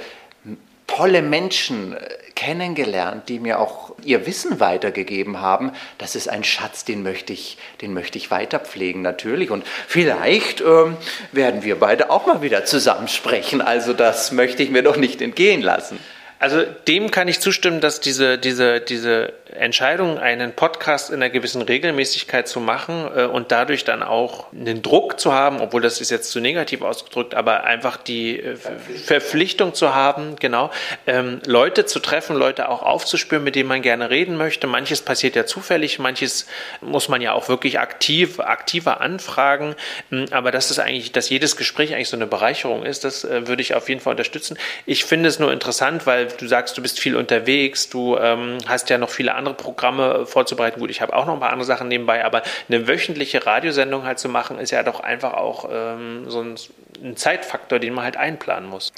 tolle 0.86 1.22
Menschen 1.22 1.94
äh, 1.94 2.08
kennengelernt, 2.44 3.28
die 3.30 3.40
mir 3.40 3.58
auch 3.58 3.92
ihr 4.04 4.26
Wissen 4.26 4.60
weitergegeben 4.60 5.40
haben. 5.40 5.72
Das 5.96 6.14
ist 6.14 6.28
ein 6.28 6.44
Schatz, 6.44 6.84
den 6.84 7.02
möchte 7.02 7.32
ich, 7.32 7.56
den 7.80 7.94
möchte 7.94 8.18
ich 8.18 8.30
weiterpflegen 8.30 9.00
natürlich. 9.00 9.50
Und 9.50 9.64
vielleicht 9.66 10.60
ähm, 10.60 10.96
werden 11.32 11.62
wir 11.62 11.80
beide 11.80 12.10
auch 12.10 12.26
mal 12.26 12.42
wieder 12.42 12.66
zusammen 12.66 13.08
sprechen. 13.08 13.62
Also 13.62 13.94
das 13.94 14.30
möchte 14.30 14.62
ich 14.62 14.70
mir 14.70 14.82
doch 14.82 14.96
nicht 14.96 15.22
entgehen 15.22 15.62
lassen. 15.62 15.98
Also 16.44 16.62
dem 16.88 17.10
kann 17.10 17.26
ich 17.26 17.40
zustimmen, 17.40 17.80
dass 17.80 18.00
diese, 18.00 18.36
diese, 18.36 18.78
diese 18.78 19.32
Entscheidung, 19.54 20.18
einen 20.18 20.52
Podcast 20.52 21.08
in 21.08 21.16
einer 21.16 21.30
gewissen 21.30 21.62
Regelmäßigkeit 21.62 22.46
zu 22.48 22.60
machen 22.60 23.08
äh, 23.16 23.24
und 23.24 23.50
dadurch 23.50 23.84
dann 23.84 24.02
auch 24.02 24.52
einen 24.52 24.82
Druck 24.82 25.18
zu 25.18 25.32
haben, 25.32 25.60
obwohl 25.60 25.80
das 25.80 26.02
ist 26.02 26.10
jetzt 26.10 26.30
zu 26.30 26.40
negativ 26.40 26.82
ausgedrückt, 26.82 27.34
aber 27.34 27.64
einfach 27.64 27.96
die 27.96 28.40
äh, 28.40 28.56
Verpflichtung 28.56 29.72
zu 29.72 29.94
haben, 29.94 30.36
genau, 30.36 30.70
ähm, 31.06 31.40
Leute 31.46 31.86
zu 31.86 32.00
treffen, 32.00 32.36
Leute 32.36 32.68
auch 32.68 32.82
aufzuspüren, 32.82 33.44
mit 33.44 33.54
denen 33.54 33.68
man 33.68 33.80
gerne 33.80 34.10
reden 34.10 34.36
möchte. 34.36 34.66
Manches 34.66 35.00
passiert 35.00 35.36
ja 35.36 35.46
zufällig, 35.46 35.98
manches 35.98 36.46
muss 36.82 37.08
man 37.08 37.22
ja 37.22 37.32
auch 37.32 37.48
wirklich 37.48 37.78
aktiv, 37.78 38.40
aktiver 38.40 39.00
anfragen. 39.00 39.76
Ähm, 40.10 40.26
aber 40.30 40.50
das 40.50 40.70
ist 40.70 40.78
eigentlich, 40.78 41.12
dass 41.12 41.30
jedes 41.30 41.56
Gespräch 41.56 41.94
eigentlich 41.94 42.08
so 42.10 42.16
eine 42.16 42.26
Bereicherung 42.26 42.84
ist, 42.84 43.04
das 43.04 43.24
äh, 43.24 43.46
würde 43.46 43.62
ich 43.62 43.74
auf 43.74 43.88
jeden 43.88 44.00
Fall 44.00 44.10
unterstützen. 44.10 44.58
Ich 44.84 45.04
finde 45.04 45.28
es 45.28 45.38
nur 45.38 45.52
interessant, 45.52 46.06
weil 46.06 46.33
du 46.40 46.46
sagst, 46.46 46.76
du 46.76 46.82
bist 46.82 47.00
viel 47.00 47.16
unterwegs, 47.16 47.88
du 47.88 48.16
ähm, 48.16 48.58
hast 48.66 48.90
ja 48.90 48.98
noch 48.98 49.10
viele 49.10 49.34
andere 49.34 49.54
Programme 49.54 50.26
vorzubereiten. 50.26 50.80
Gut, 50.80 50.90
ich 50.90 51.00
habe 51.00 51.14
auch 51.14 51.26
noch 51.26 51.34
ein 51.34 51.40
paar 51.40 51.50
andere 51.50 51.66
Sachen 51.66 51.88
nebenbei, 51.88 52.24
aber 52.24 52.42
eine 52.68 52.86
wöchentliche 52.86 53.46
Radiosendung 53.46 54.04
halt 54.04 54.18
zu 54.18 54.28
machen, 54.28 54.58
ist 54.58 54.70
ja 54.70 54.82
doch 54.82 55.00
einfach 55.00 55.34
auch 55.34 55.68
ähm, 55.70 56.28
so 56.28 56.40
ein, 56.40 56.56
ein 57.02 57.16
Zeitfaktor, 57.16 57.78
den 57.78 57.94
man 57.94 58.04
halt 58.04 58.16
einplanen 58.16 58.68
muss. 58.68 58.92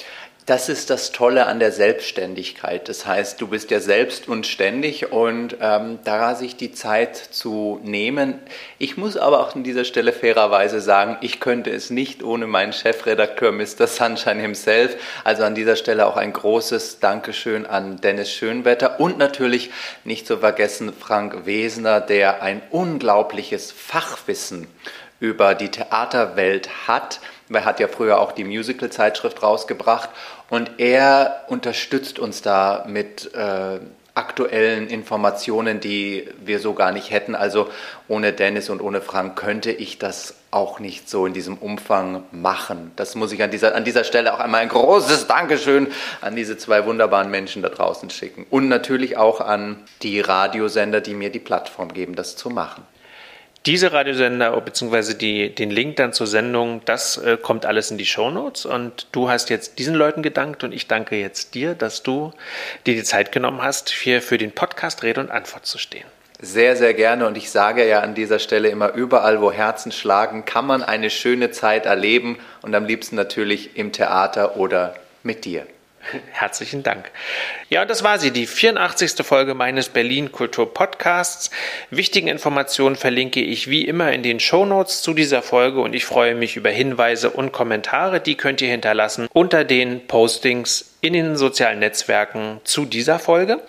Das 0.47 0.69
ist 0.69 0.91
das 0.91 1.11
Tolle 1.11 1.47
an 1.47 1.59
der 1.59 1.73
Selbstständigkeit. 1.73 2.89
Das 2.89 3.05
heißt, 3.05 3.41
du 3.41 3.49
bist 3.49 3.73
ja 3.73 3.81
selbst 3.81 4.29
und 4.29 4.47
ständig 4.47 5.11
und 5.11 5.57
ähm, 5.61 5.99
da 6.05 6.37
sich 6.37 6.55
die 6.55 6.71
Zeit 6.71 7.17
zu 7.17 7.81
nehmen. 7.83 8.39
Ich 8.79 8.97
muss 8.97 9.17
aber 9.17 9.41
auch 9.41 9.57
an 9.57 9.65
dieser 9.65 9.85
Stelle 9.85 10.13
fairerweise 10.13 10.81
sagen, 10.81 11.17
ich 11.21 11.41
könnte 11.41 11.71
es 11.71 11.91
nicht 11.91 12.23
ohne 12.23 12.47
meinen 12.47 12.73
Chefredakteur 12.73 13.51
Mr. 13.51 13.89
Sunshine 13.89 14.41
himself. 14.41 14.97
Also 15.25 15.43
an 15.43 15.57
dieser 15.57 15.75
Stelle 15.75 16.07
auch 16.07 16.17
ein 16.17 16.33
großes 16.33 17.01
Dankeschön 17.01 17.67
an 17.67 18.01
Dennis 18.01 18.31
Schönwetter 18.31 19.01
und 19.01 19.19
natürlich 19.19 19.73
nicht 20.05 20.29
zu 20.29 20.39
vergessen 20.39 20.93
Frank 20.93 21.45
Wesner, 21.47 22.01
der 22.01 22.41
ein 22.43 22.63
unglaubliches 22.71 23.73
Fachwissen 23.73 24.69
über 25.19 25.57
die 25.57 25.71
Theaterwelt 25.71 26.87
hat. 26.87 27.19
Er 27.53 27.65
hat 27.65 27.81
ja 27.81 27.89
früher 27.89 28.21
auch 28.21 28.33
die 28.33 28.45
Musical-Zeitschrift 28.45 29.43
rausgebracht 29.43 30.11
und 30.51 30.73
er 30.79 31.45
unterstützt 31.49 32.19
uns 32.19 32.43
da 32.43 32.85
mit 32.89 33.33
äh, 33.35 33.79
aktuellen 34.17 34.89
Informationen, 34.89 35.79
die 35.79 36.27
wir 36.43 36.59
so 36.59 36.73
gar 36.73 36.91
nicht 36.91 37.11
hätten. 37.11 37.35
Also 37.35 37.69
ohne 38.09 38.33
Dennis 38.33 38.71
und 38.71 38.81
ohne 38.81 39.03
Frank 39.03 39.37
könnte 39.37 39.71
ich 39.71 39.99
das 39.99 40.35
auch 40.51 40.81
nicht 40.81 41.11
so 41.11 41.27
in 41.27 41.35
diesem 41.35 41.59
Umfang 41.59 42.25
machen. 42.33 42.93
Das 42.97 43.15
muss 43.15 43.31
ich 43.33 43.43
an 43.43 43.51
dieser, 43.51 43.75
an 43.75 43.85
dieser 43.85 44.05
Stelle 44.05 44.33
auch 44.33 44.41
einmal 44.41 44.63
ein 44.63 44.71
großes 44.71 45.27
Dankeschön 45.27 45.89
an 46.23 46.35
diese 46.35 46.57
zwei 46.57 46.87
wunderbaren 46.87 47.31
Menschen 47.31 47.61
da 47.61 47.69
draußen 47.69 48.09
schicken. 48.09 48.47
Und 48.49 48.69
natürlich 48.69 49.19
auch 49.19 49.43
an 49.43 49.85
die 50.01 50.21
Radiosender, 50.21 51.03
die 51.03 51.15
mir 51.15 51.31
die 51.31 51.39
Plattform 51.39 51.93
geben, 51.93 52.15
das 52.15 52.37
zu 52.37 52.49
machen. 52.49 52.85
Diese 53.67 53.93
Radiosender 53.93 54.61
bzw. 54.61 55.15
Die, 55.15 55.53
den 55.53 55.71
Link 55.71 55.97
dann 55.97 56.13
zur 56.13 56.29
Sendung, 56.29 56.83
das 56.85 57.19
äh, 57.19 57.37
kommt 57.37 57.67
alles 57.67 57.91
in 57.91 57.99
die 57.99 58.07
Shownotes 58.07 58.65
und 58.65 59.09
du 59.11 59.29
hast 59.29 59.51
jetzt 59.51 59.81
diesen 59.81 59.97
Leuten 59.97 60.23
gedankt 60.23 60.63
und 60.63 60.73
ich 60.73 60.87
danke 60.87 61.17
jetzt 61.17 61.55
dir, 61.57 61.75
dass 61.75 62.05
du 62.05 62.33
dir 62.87 62.95
die 62.95 63.03
Zeit 63.03 63.33
genommen 63.33 63.61
hast, 63.63 63.89
hier 63.89 64.23
für 64.23 64.39
den 64.39 64.53
Podcast 64.53 65.03
Rede 65.03 65.21
und 65.21 65.33
Antwort 65.33 65.67
zu 65.67 65.79
stehen. 65.79 66.05
Sehr, 66.41 66.77
sehr 66.77 66.95
gerne 66.95 67.27
und 67.27 67.37
ich 67.37 67.51
sage 67.51 67.89
ja 67.89 68.03
an 68.03 68.15
dieser 68.15 68.39
Stelle 68.39 68.69
immer, 68.69 68.93
überall 68.93 69.41
wo 69.41 69.51
Herzen 69.51 69.91
schlagen, 69.91 70.45
kann 70.45 70.67
man 70.67 70.85
eine 70.85 71.11
schöne 71.11 71.51
Zeit 71.51 71.87
erleben 71.87 72.39
und 72.63 72.73
am 72.73 72.85
liebsten 72.85 73.17
natürlich 73.17 73.77
im 73.77 73.91
Theater 73.91 74.59
oder 74.59 74.95
mit 75.25 75.45
dir. 75.45 75.67
Herzlichen 76.33 76.83
Dank. 76.83 77.11
Ja, 77.69 77.83
und 77.83 77.91
das 77.91 78.03
war 78.03 78.19
sie, 78.19 78.31
die 78.31 78.47
84. 78.47 79.25
Folge 79.25 79.55
meines 79.55 79.89
Berlin 79.89 80.33
Kultur 80.33 80.73
Podcasts. 80.73 81.51
Wichtige 81.91 82.31
Informationen 82.31 82.97
verlinke 82.97 83.41
ich 83.41 83.69
wie 83.69 83.85
immer 83.85 84.13
in 84.13 84.23
den 84.23 84.41
Show 84.41 84.65
Notes 84.65 85.03
zu 85.03 85.15
dieser 85.15 85.43
Folge 85.43 85.81
und 85.81 85.95
ich 85.95 86.05
freue 86.05 86.35
mich 86.35 86.57
über 86.57 86.71
Hinweise 86.71 87.31
und 87.31 87.53
Kommentare. 87.53 88.21
Die 88.21 88.37
könnt 88.37 88.61
ihr 88.61 88.71
hinterlassen 88.71 89.29
unter 89.33 89.65
den 89.65 90.07
Postings 90.07 90.96
in 91.15 91.25
den 91.25 91.37
sozialen 91.37 91.79
Netzwerken 91.79 92.61
zu 92.65 92.85
dieser 92.85 93.19
Folge. 93.19 93.63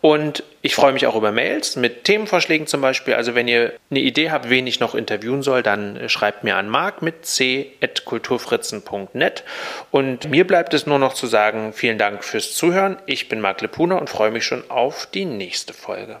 Und 0.00 0.44
ich 0.62 0.74
freue 0.74 0.92
mich 0.92 1.06
auch 1.06 1.14
über 1.16 1.32
Mails 1.32 1.76
mit 1.76 2.04
Themenvorschlägen 2.04 2.66
zum 2.66 2.80
Beispiel. 2.80 3.14
Also 3.14 3.34
wenn 3.34 3.48
ihr 3.48 3.72
eine 3.90 4.00
Idee 4.00 4.30
habt, 4.30 4.48
wen 4.50 4.66
ich 4.66 4.80
noch 4.80 4.94
interviewen 4.94 5.42
soll, 5.42 5.62
dann 5.62 6.08
schreibt 6.08 6.44
mir 6.44 6.56
an 6.56 6.68
mark 6.68 7.02
mit 7.02 7.26
c.kulturfritzen.net. 7.26 9.44
Und 9.90 10.30
mir 10.30 10.46
bleibt 10.46 10.74
es 10.74 10.86
nur 10.86 10.98
noch 10.98 11.14
zu 11.14 11.26
sagen, 11.26 11.72
vielen 11.72 11.98
Dank 11.98 12.24
fürs 12.24 12.54
Zuhören. 12.54 12.98
Ich 13.06 13.28
bin 13.28 13.40
Marc 13.40 13.60
Lepuna 13.60 13.96
und 13.96 14.10
freue 14.10 14.30
mich 14.30 14.44
schon 14.44 14.70
auf 14.70 15.06
die 15.06 15.24
nächste 15.24 15.72
Folge. 15.72 16.20